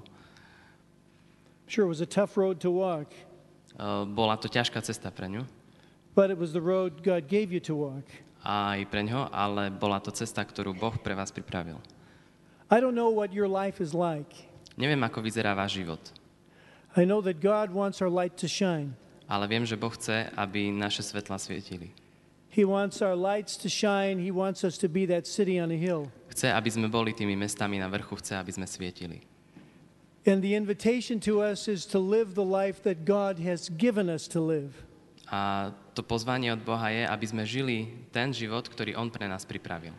Sure, 1.67 1.83
it 1.83 1.91
was 1.91 1.99
a 1.99 2.07
tough 2.07 2.39
road 2.39 2.63
to 2.63 2.71
walk, 2.71 3.11
E, 3.77 3.83
Bola 4.07 4.39
to 4.39 4.47
ťažká 4.47 4.79
cesta 4.81 5.11
pre 5.11 5.27
ňu, 5.27 5.43
but 6.15 6.31
it 6.31 6.39
was 6.39 6.55
the 6.55 6.63
road 6.63 7.03
God 7.03 7.27
gave 7.27 7.51
you 7.51 7.59
to 7.61 7.75
walk. 7.75 8.07
aj 8.41 8.87
pre 8.87 9.03
ňo, 9.03 9.27
ale 9.29 9.67
bola 9.69 9.99
to 9.99 10.09
cesta, 10.15 10.41
ktorú 10.47 10.71
Boh 10.71 10.95
pre 10.97 11.11
vás 11.13 11.29
pripravil. 11.35 11.77
I 12.71 12.79
don't 12.79 12.95
know 12.95 13.11
what 13.11 13.35
your 13.35 13.51
life 13.51 13.83
is 13.83 13.91
like. 13.91 14.31
Neviem, 14.79 15.03
ako 15.03 15.19
vyzerá 15.21 15.51
váš 15.51 15.75
život, 15.83 15.99
I 16.95 17.03
know 17.05 17.19
that 17.21 17.43
God 17.43 17.69
wants 17.75 17.99
our 18.01 18.09
light 18.09 18.39
to 18.39 18.47
shine. 18.47 18.95
ale 19.27 19.43
viem, 19.45 19.67
že 19.67 19.75
Boh 19.75 19.91
chce, 19.91 20.31
aby 20.39 20.71
naše 20.71 21.03
svetla 21.03 21.35
svietili. 21.35 21.91
He 22.57 22.65
wants 22.65 23.05
our 23.05 23.13
lights 23.13 23.53
to 23.57 23.69
shine. 23.69 24.17
He 24.17 24.31
wants 24.31 24.63
us 24.63 24.81
to 24.81 24.89
be 24.89 25.05
that 25.05 25.29
city 25.29 25.61
on 25.61 25.69
a 25.69 25.77
hill. 25.77 26.09
Chce, 26.33 26.49
aby 26.49 26.73
sme 26.73 26.89
boli 26.89 27.13
tými 27.13 27.37
mestami 27.37 27.77
na 27.77 27.85
vrchu, 27.85 28.17
chce, 28.17 28.33
aby 28.33 28.49
sme 28.49 28.65
svietili. 28.65 29.21
And 30.25 30.41
the 30.41 30.57
invitation 30.57 31.21
to 31.29 31.45
us 31.45 31.69
is 31.69 31.85
to 31.93 32.01
live 32.01 32.33
the 32.33 32.41
life 32.41 32.81
that 32.81 33.05
God 33.05 33.37
has 33.45 33.69
given 33.69 34.09
us 34.09 34.25
to 34.33 34.41
live. 34.41 34.73
A 35.29 35.69
to 35.93 36.01
pozvanie 36.01 36.49
od 36.49 36.65
Boha 36.65 36.89
je, 36.89 37.05
aby 37.05 37.25
sme 37.29 37.45
žili 37.45 37.93
ten 38.09 38.33
život, 38.33 38.65
ktorý 38.65 38.97
On 38.97 39.13
pre 39.13 39.29
nás 39.29 39.45
pripravil. 39.45 39.93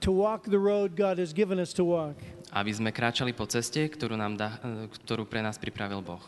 To 0.00 0.16
walk 0.16 0.48
the 0.48 0.56
road 0.56 0.96
God 0.96 1.20
has 1.20 1.36
given 1.36 1.60
us 1.60 1.76
to 1.76 1.84
walk. 1.84 2.16
Aby 2.56 2.72
sme 2.72 2.88
kráčali 2.88 3.36
po 3.36 3.44
ceste, 3.44 3.84
ktorú, 3.84 4.16
nám 4.16 4.40
dá, 4.40 4.56
e, 4.64 4.88
ktorú 4.88 5.28
pre 5.28 5.44
nás 5.44 5.60
pripravil 5.60 6.00
Boh. 6.00 6.24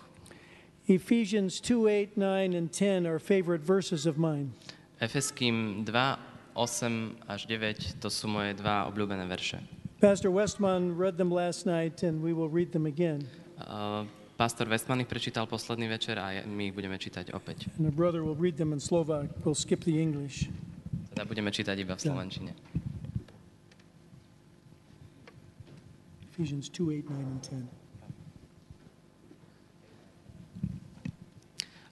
Ephesians 0.85 1.57
2 1.57 2.13
8, 2.13 2.21
9, 2.21 2.53
and 2.53 2.69
10 2.69 3.09
are 3.09 3.17
favorite 3.17 3.65
verses 3.65 4.05
of 4.05 4.21
mine. 4.21 4.53
Efeským 5.01 5.83
2, 5.83 6.55
8 6.55 7.27
až 7.27 7.41
9, 7.51 7.99
to 7.99 8.07
sú 8.07 8.31
moje 8.31 8.55
dva 8.55 8.87
obľúbené 8.87 9.27
verše. 9.27 9.59
Pastor 9.99 10.31
Westman 10.31 10.95
read 10.95 11.19
them 11.19 11.33
last 11.33 11.67
night, 11.67 12.03
and 12.07 12.23
we 12.23 12.31
will 12.31 12.51
read 12.51 12.71
them 12.71 12.87
again. 12.87 13.27
Uh, 13.59 14.07
Pastor 14.37 14.67
Westman 14.67 15.01
ich 15.03 15.11
prečítal 15.11 15.47
posledný 15.47 15.87
večer 15.89 16.19
a 16.19 16.43
my 16.47 16.71
ich 16.71 16.75
budeme 16.75 16.99
čítať 16.99 17.31
opäť. 17.35 17.71
And 17.79 17.87
our 17.87 17.95
brother 17.95 18.23
will 18.23 18.39
read 18.39 18.59
them 18.59 18.75
in 18.75 18.83
Slovak. 18.83 19.31
We'll 19.47 19.59
skip 19.59 19.87
the 19.87 19.99
English. 19.99 20.51
Teda 21.15 21.23
budeme 21.23 21.55
čítať 21.55 21.79
iba 21.79 21.95
v 21.95 22.03
Slovenčine. 22.03 22.53
Ephesians 26.35 26.67
2 26.67 27.07
8, 27.07 27.07
9, 27.07 27.15
and 27.15 27.43
10. 27.47 27.85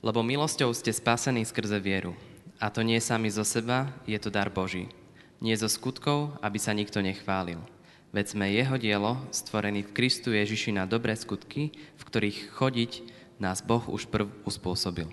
Lebo 0.02 0.26
milosťou 0.26 0.74
ste 0.74 0.90
spasení 0.90 1.46
skrze 1.46 1.78
vieru. 1.78 2.18
A 2.62 2.70
to 2.70 2.86
nie 2.86 3.02
sami 3.02 3.26
zo 3.26 3.42
seba, 3.42 3.90
je 4.06 4.14
to 4.22 4.30
dar 4.30 4.46
Boží. 4.46 4.86
Nie 5.42 5.58
zo 5.58 5.66
skutkov, 5.66 6.38
aby 6.38 6.62
sa 6.62 6.70
nikto 6.70 7.02
nechválil. 7.02 7.58
Veď 8.14 8.38
sme 8.38 8.54
jeho 8.54 8.78
dielo, 8.78 9.18
stvorený 9.34 9.82
v 9.82 9.90
Kristu 9.90 10.30
Ježiši 10.30 10.70
na 10.70 10.86
dobré 10.86 11.18
skutky, 11.18 11.74
v 11.74 12.02
ktorých 12.06 12.54
chodiť 12.54 12.92
nás 13.42 13.66
Boh 13.66 13.82
už 13.90 14.06
prv 14.06 14.30
uspôsobil. 14.46 15.10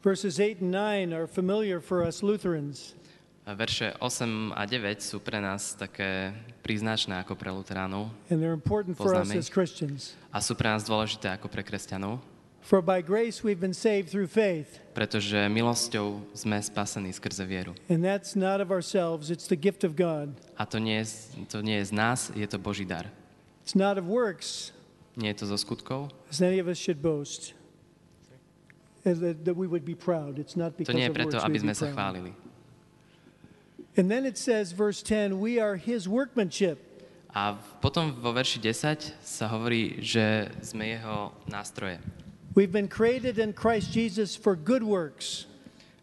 Verses 0.00 0.40
8 0.40 0.64
and 0.64 0.72
9 0.72 1.12
are 1.12 1.28
familiar 1.28 1.76
for 1.76 2.00
us 2.00 2.24
Lutherans. 2.24 2.96
Verše 3.54 3.94
8 3.98 4.52
a 4.54 4.62
9 4.66 5.00
sú 5.02 5.18
pre 5.18 5.40
nás 5.40 5.74
také 5.74 6.34
príznačné 6.62 7.22
ako 7.24 7.34
pre 7.34 7.50
luteránov 7.50 8.10
Poznáme. 8.94 9.34
a 10.30 10.38
sú 10.38 10.52
pre 10.54 10.68
nás 10.70 10.82
dôležité 10.86 11.34
ako 11.34 11.48
pre 11.48 11.62
kresťanov, 11.64 12.20
For 12.60 12.84
by 12.84 13.00
grace 13.00 13.42
we've 13.42 13.58
been 13.58 13.74
saved 13.74 14.12
through 14.12 14.28
faith. 14.28 14.78
pretože 14.92 15.48
milosťou 15.48 16.20
sme 16.36 16.60
spasení 16.60 17.08
skrze 17.10 17.42
vieru. 17.48 17.72
And 17.88 18.04
that's 18.04 18.36
not 18.36 18.60
of 18.60 18.68
ourselves, 18.70 19.32
it's 19.32 19.48
the 19.48 19.56
gift 19.56 19.82
of 19.82 19.96
God. 19.96 20.36
A 20.60 20.68
to 20.68 20.76
nie, 20.76 21.00
je, 21.00 21.40
to 21.48 21.64
nie 21.64 21.80
je 21.80 21.88
z 21.88 21.92
nás, 21.96 22.28
je 22.36 22.44
to 22.46 22.60
Boží 22.60 22.84
dar. 22.84 23.08
It's 23.64 23.74
not 23.74 23.96
of 23.96 24.04
works, 24.04 24.76
Nie 25.16 25.34
je 25.34 25.42
to 25.42 25.46
zo 25.50 25.58
skutkov, 25.58 26.14
as 26.30 26.38
any 26.44 26.60
of 26.60 26.68
us 26.68 26.78
should 26.78 27.02
boast. 27.02 27.56
That, 29.02 29.56
we 29.56 29.66
would 29.66 29.88
be 29.88 29.96
proud. 29.96 30.36
It's 30.36 30.54
not 30.54 30.76
to 30.76 30.84
because 30.84 30.94
nie 30.94 31.08
je 31.08 31.16
preto, 31.16 31.40
aby 31.40 31.58
sme 31.58 31.72
sa 31.72 31.88
chválili. 31.88 32.36
And 33.96 34.10
then 34.10 34.24
it 34.24 34.38
says, 34.38 34.72
verse 34.72 35.02
10, 35.02 35.40
we 35.40 35.58
are 35.58 35.76
his 35.76 36.06
workmanship. 36.06 36.78
A 37.30 37.54
potom 37.82 38.10
vo 38.18 38.34
verši 38.34 38.58
10 38.58 39.14
sa 39.22 39.46
hovorí, 39.50 40.02
že 40.02 40.50
sme 40.66 40.98
jeho 40.98 41.30
nástroje. 41.46 42.02
We've 42.58 42.74
been 42.74 42.90
created 42.90 43.38
in 43.38 43.54
Christ 43.54 43.94
Jesus 43.94 44.34
for 44.34 44.58
good 44.58 44.82
works, 44.82 45.46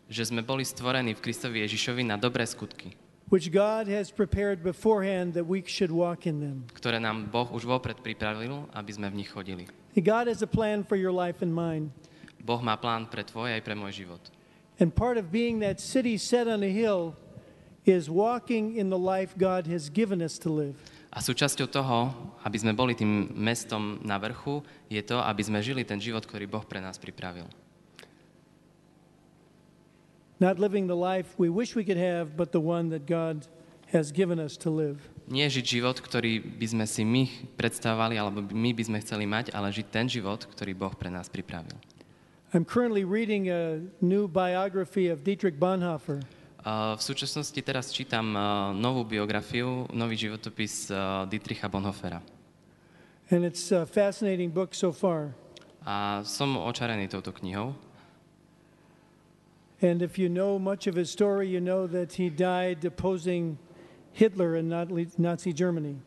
Že 0.08 0.32
sme 0.32 0.39
boli 0.39 0.63
stvorení 0.63 1.12
v 1.12 1.19
Kristovi 1.19 1.67
Ježišovi 1.67 2.08
na 2.08 2.15
dobré 2.15 2.47
skutky, 2.47 2.95
which 3.28 3.52
God 3.52 3.91
has 3.91 4.08
prepared 4.08 4.63
beforehand 4.63 5.36
that 5.36 5.43
we 5.43 5.60
should 5.67 5.91
walk 5.91 6.23
in 6.23 6.39
them. 6.39 6.63
ktoré 6.71 6.95
nám 6.95 7.28
Boh 7.28 7.52
už 7.52 7.67
vopred 7.67 8.00
pripravil, 8.00 8.71
aby 8.71 8.91
sme 8.95 9.12
v 9.12 9.19
nich 9.19 9.28
chodili. 9.28 9.67
God 10.00 10.32
has 10.32 10.39
a 10.39 10.47
plan 10.47 10.88
for 10.88 10.95
your 10.95 11.12
life 11.12 11.43
and 11.43 11.52
mine. 11.52 11.91
Boh 12.39 12.63
má 12.63 12.80
plán 12.80 13.12
pre 13.12 13.28
tvoj 13.28 13.52
aj 13.52 13.62
pre 13.67 13.76
môj 13.76 14.08
život. 14.08 14.23
And 14.80 14.95
part 14.95 15.19
of 15.19 15.28
being 15.28 15.60
that 15.60 15.84
city 15.84 16.15
set 16.15 16.47
on 16.47 16.63
a 16.63 16.71
hill 16.71 17.19
is 17.88 18.12
walking 18.12 18.76
in 18.76 18.91
the 18.91 19.00
life 19.00 19.32
God 19.39 19.65
has 19.71 19.88
given 19.88 20.19
us 20.19 20.36
to 20.43 20.52
live. 20.52 20.76
A 21.08 21.23
súčasťou 21.23 21.71
toho, 21.71 22.12
aby 22.43 22.58
sme 22.60 22.76
boli 22.76 22.91
tým 22.93 23.32
mestom 23.32 24.04
na 24.04 24.19
vrchu, 24.19 24.60
je 24.91 25.00
to, 25.00 25.17
aby 25.23 25.41
sme 25.41 25.63
žili 25.63 25.88
ten 25.88 25.97
život, 25.97 26.28
ktorý 26.28 26.45
Boh 26.45 26.67
pre 26.67 26.84
nás 26.84 27.00
pripravil. 27.00 27.47
Not 30.38 30.60
living 30.60 30.86
the 30.86 31.00
life 31.00 31.34
we 31.39 31.50
wish 31.50 31.73
we 31.73 31.82
could 31.82 31.97
have, 31.97 32.38
but 32.38 32.52
the 32.54 32.62
one 32.62 32.91
that 32.93 33.08
God 33.10 33.47
has 33.95 34.12
given 34.12 34.38
us 34.38 34.60
to 34.60 34.69
live. 34.69 35.00
Nie 35.32 35.47
žiť 35.47 35.80
život, 35.80 35.97
ktorý 36.04 36.43
by 36.43 36.67
sme 36.67 36.86
si 36.86 37.08
my 37.08 37.23
predstavovali, 37.56 38.19
alebo 38.19 38.43
my 38.43 38.71
by 38.76 38.84
sme 38.84 39.00
chceli 39.00 39.23
mať, 39.23 39.56
ale 39.56 39.71
žiť 39.71 39.88
ten 39.88 40.06
život, 40.12 40.43
ktorý 40.43 40.76
Boh 40.76 40.91
pre 40.91 41.08
nás 41.08 41.32
pripravil. 41.32 41.80
I'm 42.52 42.67
currently 42.67 43.08
reading 43.08 43.47
a 43.47 43.80
new 44.04 44.28
biography 44.28 45.08
of 45.08 45.23
Dietrich 45.23 45.56
Bonhoeffer. 45.56 46.23
V 46.65 47.02
súčasnosti 47.02 47.60
teraz 47.62 47.93
čítam 47.93 48.34
novú 48.76 49.06
biografiu, 49.08 49.88
nový 49.93 50.17
životopis 50.17 50.89
Dietricha 51.30 51.70
Bonhoeffera. 51.70 52.20
And 53.30 53.43
it's 53.43 53.72
a 53.76 53.84
fascinating 53.84 54.52
book 54.52 54.72
so 54.72 54.91
far. 54.96 55.36
A 55.84 56.24
som 56.24 56.56
očarený 56.60 57.08
touto 57.12 57.32
knihou. 57.36 57.76
And 59.80 60.02
if 60.02 60.17
you 60.17 60.28
know 60.28 60.58
much 60.58 60.88
of 60.89 60.98
his 60.98 61.13
story, 61.13 61.48
you 61.48 61.62
know 61.62 61.86
that 61.86 62.17
he 62.17 62.34
died 62.34 62.82
opposing 62.84 63.62
Hitler 64.17 64.58
Nazi- 64.65 65.13
Nazi 65.22 65.52
Germany. 65.54 66.02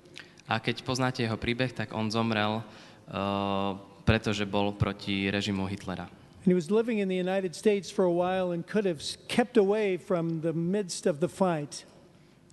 A 0.51 0.59
keď 0.59 0.83
poznáte 0.83 1.23
jeho 1.23 1.39
príbeh, 1.39 1.71
tak 1.71 1.95
on 1.95 2.11
zomrel, 2.11 2.61
uh, 2.61 3.79
pretože 4.03 4.43
bol 4.43 4.75
proti 4.75 5.31
režimu 5.31 5.71
Hitlera. 5.71 6.11
And 6.41 6.49
he 6.49 6.55
was 6.55 6.71
living 6.71 6.99
in 6.99 7.09
the 7.09 7.17
United 7.17 7.55
States 7.55 7.91
for 7.93 8.05
a 8.05 8.13
while 8.13 8.53
and 8.53 8.67
could 8.67 8.87
have 8.89 9.05
kept 9.29 9.57
away 9.61 9.99
from 9.99 10.41
the 10.41 10.53
midst 10.57 11.05
of 11.05 11.21
the 11.21 11.29
fight. 11.29 11.85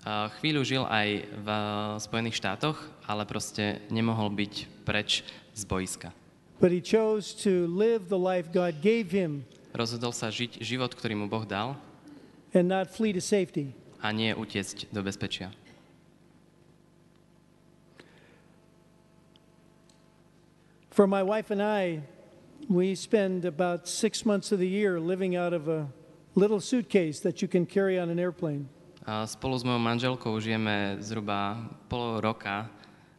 Uh, 0.03 0.27
chvíľu 0.39 0.63
žil 0.63 0.83
aj 0.87 1.23
v 1.23 1.47
uh, 1.47 1.95
Spojených 1.99 2.35
štátoch, 2.39 2.79
ale 3.07 3.23
proste 3.23 3.79
nemohol 3.91 4.31
byť 4.31 4.53
preč 4.83 5.23
z 5.55 5.63
boiska. 5.67 6.11
But 6.59 6.71
he 6.75 6.83
chose 6.83 7.31
to 7.47 7.67
live 7.67 8.11
the 8.11 8.19
life 8.19 8.51
God 8.51 8.83
gave 8.83 9.11
him 9.11 9.47
Rozhodol 9.71 10.11
sa 10.11 10.31
žiť 10.31 10.63
život, 10.63 10.91
ktorý 10.95 11.15
mu 11.15 11.27
Boh 11.27 11.47
dal 11.47 11.75
and 12.51 12.67
not 12.67 12.91
flee 12.91 13.15
to 13.15 13.23
safety. 13.23 13.71
a 14.03 14.11
nie 14.11 14.35
utiecť 14.35 14.91
do 14.91 15.01
bezpečia. 15.03 15.51
For 20.91 21.05
my 21.05 21.21
wife 21.21 21.53
and 21.53 21.61
I, 21.61 22.01
we 22.69 22.95
spend 22.95 23.45
about 23.45 23.87
six 23.87 24.25
months 24.25 24.51
of 24.51 24.59
the 24.59 24.67
year 24.67 24.99
living 24.99 25.35
out 25.35 25.53
of 25.53 25.67
a 25.67 25.87
little 26.35 26.59
suitcase 26.59 27.19
that 27.21 27.41
you 27.41 27.47
can 27.47 27.65
carry 27.65 27.99
on 27.99 28.09
an 28.09 28.19
airplane. 28.19 28.67
A 29.07 29.23
spolu 29.23 29.55
s 29.55 29.63
mojou 29.63 29.79
manželkou 29.79 30.35
žijeme 30.43 30.99
zhruba 30.99 31.55
pol 31.87 32.19
roka 32.19 32.67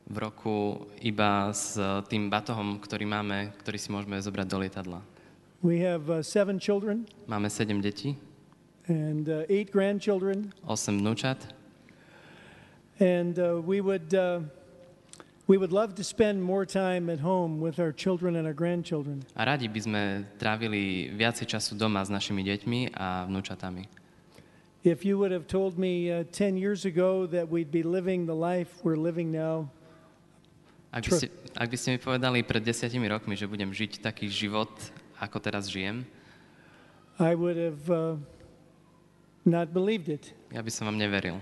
v 0.04 0.16
roku 0.20 0.84
iba 1.00 1.48
s 1.48 1.80
tým 2.12 2.28
batohom, 2.28 2.76
ktorý 2.76 3.08
máme, 3.08 3.56
ktorý 3.64 3.78
si 3.80 3.88
môžeme 3.88 4.20
zobrať 4.20 4.46
do 4.48 4.58
lietadla. 4.60 5.00
We 5.64 5.80
have 5.80 6.06
uh, 6.12 6.20
seven 6.22 6.60
children 6.60 7.08
Máme 7.26 7.48
sedem 7.48 7.80
detí, 7.80 8.14
and 8.86 9.26
uh, 9.26 9.48
eight 9.48 9.72
grandchildren, 9.72 10.52
8 10.68 11.00
vnúčat 11.00 11.58
and 13.00 13.38
uh, 13.38 13.60
we 13.62 13.80
would 13.80 14.12
uh, 14.14 14.40
we 15.48 15.56
would 15.56 15.72
love 15.72 15.94
to 15.94 16.04
spend 16.04 16.44
more 16.44 16.66
time 16.66 17.08
at 17.08 17.18
home 17.18 17.58
with 17.58 17.80
our 17.80 17.90
children 17.90 18.36
and 18.36 18.46
our 18.46 18.52
grandchildren. 18.52 19.24
a 19.34 19.48
radi 19.48 19.64
by 19.64 19.80
sme 19.80 20.02
trávili 20.36 21.08
viacej 21.16 21.48
času 21.48 21.72
doma 21.72 22.04
s 22.04 22.12
našimi 22.12 22.44
deťmi 22.44 22.92
a 22.92 23.24
vnúčatami. 23.24 23.88
If 24.84 25.08
you 25.08 25.18
would 25.18 25.32
have 25.32 25.48
told 25.48 25.80
me 25.80 26.12
uh, 26.12 26.28
10 26.30 26.60
years 26.60 26.84
ago 26.84 27.26
that 27.26 27.48
we'd 27.48 27.72
be 27.72 27.82
living 27.82 28.28
the 28.28 28.36
life 28.36 28.68
we're 28.84 29.00
living 29.00 29.32
now, 29.32 29.72
Ak 30.92 31.04
by, 31.04 31.20
ste, 31.20 31.28
ak 31.52 31.68
by 31.68 31.76
ste 31.76 31.88
mi 31.96 31.98
povedali 32.00 32.40
pred 32.40 32.64
desiatimi 32.64 33.08
rokmi, 33.12 33.36
že 33.36 33.44
budem 33.44 33.68
žiť 33.72 34.00
taký 34.00 34.28
život, 34.28 34.72
ako 35.20 35.36
teraz 35.40 35.68
žijem, 35.68 36.04
I 37.18 37.34
would 37.34 37.58
have 37.58 37.82
uh, 37.90 38.14
not 39.44 39.72
believed 39.72 40.12
it. 40.12 40.32
Ja 40.52 40.60
by 40.60 40.70
som 40.70 40.88
vám 40.92 40.96
neveril. 41.00 41.40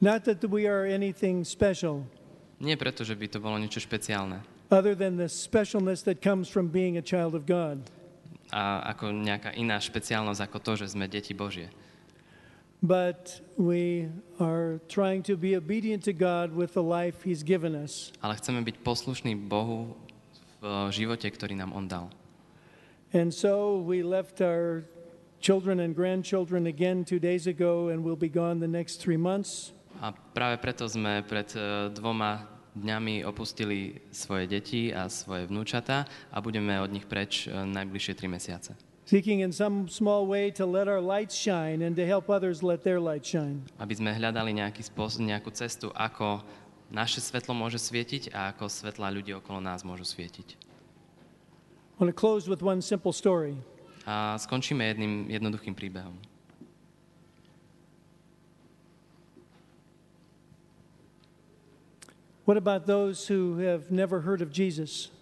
Not 0.00 0.24
that 0.24 0.40
we 0.48 0.64
are 0.64 0.88
anything 0.88 1.44
special, 1.44 2.06
Nie 2.62 2.78
preto, 2.78 3.02
že 3.02 3.18
by 3.18 3.26
to 3.26 3.42
bolo 3.42 3.58
niečo 3.58 3.82
špeciálne. 3.82 4.38
other 4.72 4.94
than 4.94 5.16
the 5.16 5.28
specialness 5.28 6.02
that 6.02 6.22
comes 6.22 6.48
from 6.48 6.68
being 6.68 6.96
a 6.96 7.04
child 7.04 7.34
of 7.34 7.44
God. 7.44 7.84
A 8.52 8.80
ako 8.96 9.12
nejaká 9.12 9.52
iná 9.52 9.76
špeciálnosť 9.76 10.40
ako 10.48 10.58
to, 10.60 10.72
že 10.84 10.96
sme 10.96 11.04
deti 11.08 11.36
Božie. 11.36 11.68
But 12.82 13.40
we 13.54 14.10
are 14.42 14.82
trying 14.90 15.22
to 15.30 15.38
be 15.38 15.54
obedient 15.54 16.02
to 16.10 16.12
God 16.16 16.50
with 16.50 16.74
the 16.74 16.82
life 16.82 17.22
He's 17.22 17.44
given 17.44 17.76
us. 17.78 18.10
Ale 18.24 18.34
chceme 18.40 18.64
byť 18.64 18.82
poslušní 18.82 19.38
Bohu 19.38 19.94
v 20.58 20.90
živote, 20.90 21.28
ktorý 21.30 21.54
nám 21.54 21.70
On 21.76 21.86
dal. 21.86 22.10
And 23.12 23.28
so 23.30 23.78
we 23.78 24.02
left 24.02 24.40
our 24.40 24.88
children 25.38 25.78
and 25.84 25.94
grandchildren 25.94 26.66
again 26.66 27.04
two 27.04 27.20
days 27.20 27.46
ago, 27.46 27.92
and 27.92 28.02
we'll 28.02 28.18
be 28.18 28.32
gone 28.32 28.58
the 28.58 28.70
next 28.70 28.98
three 28.98 29.20
months. 29.20 29.76
A 30.02 30.10
práve 30.10 30.58
preto 30.58 30.88
sme 30.90 31.22
pred 31.22 31.46
eh, 31.54 31.92
dvoma 31.94 32.51
dňami 32.72 33.24
opustili 33.24 34.00
svoje 34.12 34.48
deti 34.48 34.82
a 34.92 35.08
svoje 35.12 35.48
vnúčata 35.48 36.08
a 36.32 36.36
budeme 36.40 36.80
od 36.80 36.90
nich 36.92 37.04
preč 37.04 37.46
eh, 37.46 37.52
najbližšie 37.52 38.12
tri 38.16 38.28
mesiace. 38.28 38.72
Seeking 39.02 39.42
in 39.42 39.52
some 39.52 39.90
small 39.90 40.30
way 40.30 40.48
to 40.54 40.64
let 40.64 40.86
our 40.86 41.02
lights 41.02 41.34
shine 41.34 41.82
and 41.82 41.98
to 41.98 42.06
help 42.06 42.30
others 42.30 42.62
let 42.62 42.86
their 42.86 43.02
light 43.02 43.26
shine. 43.26 43.66
Aby 43.76 43.98
sme 43.98 44.14
hľadali 44.14 44.54
nejaký 44.56 44.86
spôsob, 44.86 45.26
nejakú 45.26 45.50
cestu, 45.52 45.90
ako 45.92 46.40
naše 46.88 47.18
svetlo 47.18 47.52
môže 47.52 47.82
svietiť 47.82 48.30
a 48.30 48.54
ako 48.54 48.70
svetla 48.70 49.10
ľudí 49.10 49.34
okolo 49.36 49.58
nás 49.58 49.82
môžu 49.82 50.06
svietiť. 50.06 50.54
I 51.92 51.96
want 51.98 52.08
to 52.08 52.16
close 52.16 52.46
with 52.46 52.62
one 52.62 52.80
simple 52.80 53.12
story. 53.12 53.58
A 54.06 54.38
skončíme 54.38 54.82
jedným 54.86 55.30
jednoduchým 55.30 55.74
príbehom. 55.74 56.14
What 62.44 62.58
about 62.58 62.86
those 62.86 63.26
who 63.30 63.58
have 63.62 63.90
never 63.94 64.20
heard 64.26 64.42
of 64.42 64.50
Jesus? 64.50 65.14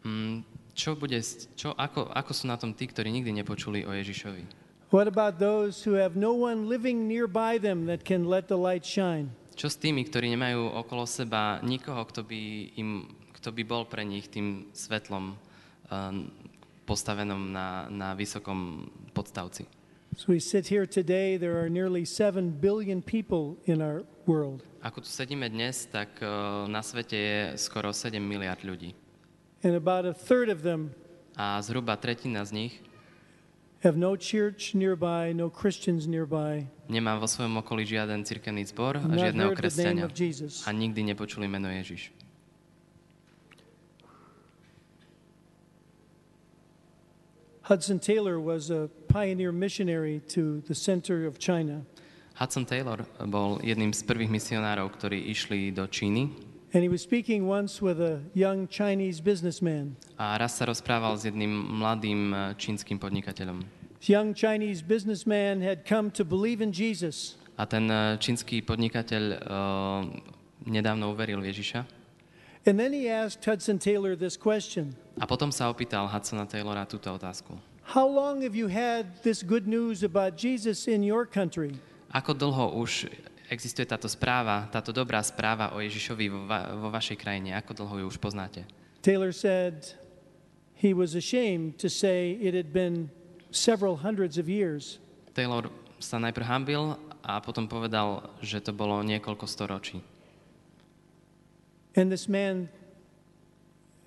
Mm, 0.00 0.40
čo 0.72 0.96
bude, 0.96 1.20
čo, 1.52 1.76
ako, 1.76 2.08
ako 2.08 2.32
sú 2.32 2.48
na 2.48 2.56
tom 2.56 2.72
tí, 2.72 2.88
ktorí 2.88 3.12
nikdy 3.12 3.36
nepočuli 3.36 3.84
o 3.84 3.92
Ježišovi? 3.92 4.48
What 4.88 5.04
about 5.04 5.36
those 5.36 5.84
who 5.84 6.00
have 6.00 6.16
no 6.16 6.32
one 6.32 6.66
living 6.66 7.04
nearby 7.04 7.60
them 7.60 7.84
that 7.86 8.08
can 8.08 8.24
let 8.24 8.48
the 8.48 8.56
light 8.56 8.82
shine? 8.88 9.30
Čo 9.52 9.68
s 9.68 9.76
tými, 9.76 10.00
ktorí 10.08 10.32
nemajú 10.32 10.72
okolo 10.80 11.04
seba 11.04 11.60
nikoho, 11.60 12.00
kto 12.08 12.24
by, 12.24 12.72
im, 12.80 13.04
kto 13.36 13.52
by 13.52 13.62
bol 13.68 13.84
pre 13.84 14.08
nich 14.08 14.32
tým 14.32 14.72
svetlom 14.72 15.36
um, 15.92 16.14
postavenom 16.88 17.52
na, 17.52 17.84
na 17.92 18.16
vysokom 18.16 18.88
podstavci? 19.12 19.68
So 20.16 20.32
we 20.32 20.40
sit 20.40 20.72
here 20.72 20.88
today, 20.88 21.36
there 21.36 21.60
are 21.60 21.68
nearly 21.68 22.08
7 22.08 22.56
billion 22.56 23.04
people 23.04 23.60
in 23.68 23.84
our 23.84 24.02
world. 24.24 24.64
Ako 24.80 25.04
tu 25.04 25.12
sedíme 25.12 25.44
dnes, 25.52 25.84
tak 25.92 26.08
uh, 26.24 26.64
na 26.64 26.80
svete 26.80 27.16
je 27.16 27.36
skoro 27.60 27.92
7 27.92 28.16
miliard 28.16 28.64
ľudí. 28.64 28.96
And 29.60 29.76
about 29.76 30.08
a 30.08 30.16
third 30.16 30.48
of 30.48 30.64
them 30.64 30.96
A 31.36 31.60
zhruba 31.60 32.00
tretina 32.00 32.44
z 32.48 32.52
nich 32.52 32.74
have 33.84 33.96
no 33.96 34.16
church 34.16 34.74
nearby, 34.74 35.32
no 35.32 35.48
Christians 35.48 36.08
nearby, 36.08 36.68
nemá 36.88 37.16
vo 37.16 37.24
svojom 37.24 37.60
okolí 37.60 37.88
žiaden 37.88 38.24
cirkevný 38.24 38.64
zbor 38.68 39.00
a 39.00 39.08
žiadneho 39.08 39.52
name 39.52 39.60
kresťania. 39.60 40.04
A 40.64 40.70
nikdy 40.72 41.00
nepočuli 41.12 41.48
meno 41.48 41.68
Ježiš. 41.68 42.12
Hudson 47.68 48.00
Taylor 48.02 48.40
was 48.40 48.68
a 48.68 48.90
pioneer 49.08 49.52
missionary 49.52 50.20
to 50.34 50.60
the 50.66 50.74
center 50.74 51.24
of 51.24 51.38
China. 51.38 51.86
Hudson 52.40 52.64
Taylor 52.64 53.04
bol 53.28 53.60
jedným 53.60 53.92
z 53.92 54.00
prvých 54.00 54.32
misionárov, 54.32 54.88
ktorí 54.96 55.28
išli 55.28 55.76
do 55.76 55.84
Číny 55.84 56.32
And 56.72 56.86
he 56.86 56.88
was 56.88 57.02
speaking 57.02 57.50
once 57.50 57.82
with 57.82 57.98
a 58.00 58.22
young 58.32 58.64
Chinese 58.70 59.20
businessman. 59.20 59.98
a 60.16 60.38
raz 60.38 60.56
sa 60.56 60.64
rozprával 60.64 61.18
s 61.20 61.28
jedným 61.28 61.50
mladým 61.50 62.32
eh, 62.32 62.38
čínskym 62.56 62.96
podnikateľom. 62.96 63.60
This 64.00 64.08
young 64.08 64.32
Chinese 64.32 64.80
businessman 64.80 65.60
had 65.60 65.84
come 65.84 66.08
to 66.14 66.24
believe 66.24 66.64
in 66.64 66.72
Jesus. 66.72 67.36
A 67.60 67.68
ten 67.68 67.90
eh, 67.90 68.16
čínsky 68.16 68.64
podnikateľ 68.64 69.22
uh, 69.36 70.00
nedávno 70.64 71.12
uveril 71.12 71.44
Ježiša. 71.44 71.84
And 72.64 72.78
then 72.78 72.94
he 72.94 73.10
asked 73.10 73.44
Hudson 73.44 73.76
Taylor 73.76 74.16
this 74.16 74.38
question 74.40 74.96
A 75.20 75.26
potom 75.28 75.52
sa 75.52 75.68
opýtal 75.68 76.08
Hudsona 76.08 76.48
Taylora 76.48 76.88
túto 76.88 77.10
otázku. 77.12 77.58
How 77.90 78.06
long 78.06 78.40
have 78.46 78.54
you 78.54 78.70
had 78.70 79.20
this 79.26 79.42
good 79.42 79.66
news 79.66 80.06
about 80.06 80.38
Jesus 80.38 80.86
in 80.86 81.02
your 81.02 81.26
country? 81.26 81.74
Ako 82.10 82.34
dlho 82.34 82.74
už 82.74 83.06
existuje 83.46 83.86
táto 83.86 84.10
správa, 84.10 84.66
táto 84.70 84.90
dobrá 84.90 85.22
správa 85.22 85.70
o 85.74 85.78
Ježišovi 85.78 86.26
vo, 86.26 86.46
va- 86.46 86.74
vo 86.74 86.90
vašej 86.90 87.14
krajine? 87.18 87.54
Ako 87.54 87.74
dlho 87.74 87.94
ju 88.02 88.04
už 88.10 88.18
poznáte? 88.18 88.66
Taylor 89.02 89.30
said 89.30 89.94
he 90.74 90.90
was 90.90 91.14
ashamed 91.14 91.78
to 91.78 91.86
say 91.86 92.34
it 92.42 92.52
had 92.54 92.74
been 92.74 93.10
several 93.54 94.02
hundreds 94.02 94.38
of 94.38 94.50
years. 94.50 94.98
Taylor 95.34 95.70
sa 96.02 96.18
najprv 96.18 96.46
hambil 96.46 96.82
a 97.22 97.38
potom 97.38 97.70
povedal, 97.70 98.26
že 98.42 98.58
to 98.58 98.74
bolo 98.74 98.98
niekoľko 99.06 99.46
storočí. 99.46 100.02
And 101.94 102.10
this 102.10 102.26
man, 102.30 102.70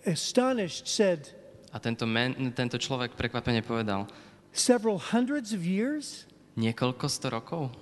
astonished, 0.07 0.87
said, 0.87 1.31
A 1.73 1.79
tento, 1.81 2.05
men, 2.05 2.53
tento 2.53 2.77
človek 2.77 3.15
prekvapene 3.17 3.63
povedal, 3.65 4.07
Several 4.53 4.99
hundreds 4.99 5.51
of 5.55 5.65
years? 5.65 6.29
niekoľko 6.53 7.05
sto 7.09 7.27
rokov? 7.33 7.73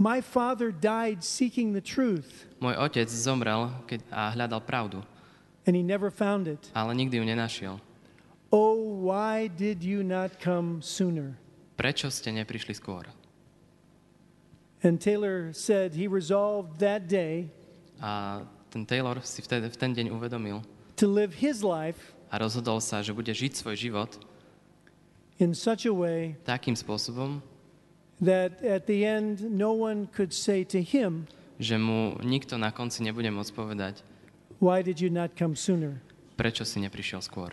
My 0.00 0.24
father 0.24 0.72
died 0.72 1.20
seeking 1.20 1.76
the 1.76 1.84
truth, 1.84 2.48
Môj 2.56 2.72
otec 2.72 3.04
zomrel 3.12 3.68
keď, 3.84 4.00
a 4.08 4.32
hľadal 4.32 4.64
pravdu, 4.64 5.04
and 5.68 5.76
he 5.76 5.84
never 5.84 6.08
found 6.08 6.48
it. 6.48 6.72
ale 6.72 6.96
nikdy 6.96 7.20
ju 7.20 7.24
nenašiel. 7.28 7.76
Oh, 8.48 8.80
why 9.04 9.46
did 9.46 9.84
you 9.84 10.00
not 10.00 10.40
come 10.40 10.80
sooner? 10.80 11.36
Prečo 11.76 12.08
ste 12.08 12.32
neprišli 12.32 12.72
skôr? 12.72 13.04
And 14.80 14.96
Taylor 14.96 15.52
said 15.52 15.92
he 15.92 16.08
resolved 16.08 16.80
that 16.80 17.04
day 17.04 17.52
A 18.00 18.40
ten 18.72 18.88
Taylor 18.88 19.20
si 19.20 19.44
vtedy, 19.44 19.68
v 19.68 19.76
ten 19.76 19.92
deň 19.92 20.08
uvedomil 20.16 20.64
to 20.96 21.04
live 21.04 21.36
his 21.36 21.60
life 21.60 22.16
a 22.32 22.40
rozhodol 22.40 22.80
sa, 22.80 23.04
že 23.04 23.12
bude 23.12 23.28
žiť 23.28 23.52
svoj 23.52 23.76
život 23.76 24.16
in 25.36 25.52
such 25.52 25.84
a 25.84 25.92
way 25.92 26.40
takým 26.48 26.72
spôsobom, 26.72 27.44
that 28.20 28.60
at 28.62 28.86
the 28.86 29.04
end 29.04 29.40
no 29.50 29.72
one 29.72 30.06
could 30.12 30.32
say 30.32 30.64
to 30.64 30.80
him, 30.80 31.26
že 31.60 31.76
mu 31.76 32.16
nikto 32.20 32.56
na 32.56 32.72
konci 32.72 33.04
nebude 33.04 33.28
môcť 33.28 33.52
povedať, 33.52 33.94
Why 34.60 34.84
did 34.84 35.00
you 35.00 35.08
not 35.08 35.36
come 35.36 35.56
sooner? 35.56 36.00
prečo 36.36 36.64
si 36.64 36.80
neprišiel 36.80 37.20
skôr. 37.20 37.52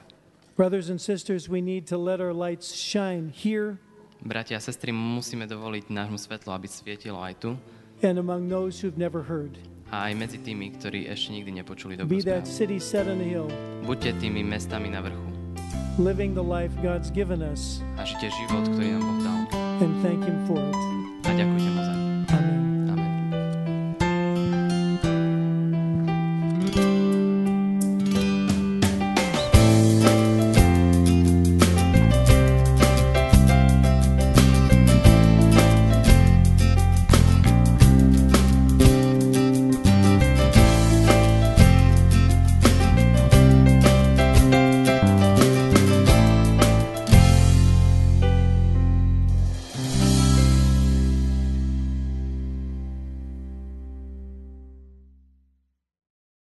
Brothers 0.55 0.89
and 0.89 0.97
sisters, 0.97 1.45
we 1.47 1.61
need 1.61 1.85
to 1.91 1.99
let 1.99 2.17
our 2.19 2.33
lights 2.33 2.71
shine 2.73 3.29
here 3.31 3.77
Bratia 4.17 4.57
a 4.57 4.63
sestry, 4.63 4.89
musíme 4.89 5.45
dovoliť 5.45 5.93
nášmu 5.93 6.17
svetlu, 6.17 6.49
aby 6.49 6.65
svietilo 6.65 7.21
aj 7.21 7.33
tu 7.37 7.51
and 8.01 8.17
among 8.17 8.49
those 8.49 8.79
who've 8.81 8.97
never 8.97 9.21
heard. 9.23 9.55
a 9.93 10.11
aj 10.11 10.13
medzi 10.19 10.37
tými, 10.43 10.73
ktorí 10.75 11.07
ešte 11.07 11.31
nikdy 11.31 11.63
nepočuli 11.63 11.93
dobrú 11.95 12.11
Be 12.11 12.25
that 12.25 12.43
city 12.49 12.75
set 12.81 13.07
on 13.07 13.21
a 13.21 13.27
hill, 13.27 13.47
Buďte 13.85 14.17
tými 14.19 14.41
mestami 14.43 14.89
na 14.91 14.99
vrchu 15.05 15.23
living 15.97 16.33
the 16.37 16.43
life 16.43 16.73
God's 16.85 17.09
given 17.09 17.41
us, 17.41 17.81
a 17.97 18.05
žite 18.05 18.29
život, 18.29 18.69
ktorý 18.69 18.87
nám 18.97 19.01
Boh 19.01 19.19
dal. 19.25 19.66
And 19.81 20.01
thank 20.01 20.23
Him 20.23 20.47
for 20.47 20.57
it. 20.57 20.75
Ah, 21.25 21.29
a 21.29 21.33
ďakujte 21.33 21.69
mu 21.69 21.81
za 21.83 21.91
ňu. 21.91 21.93
Amen. 21.93 21.96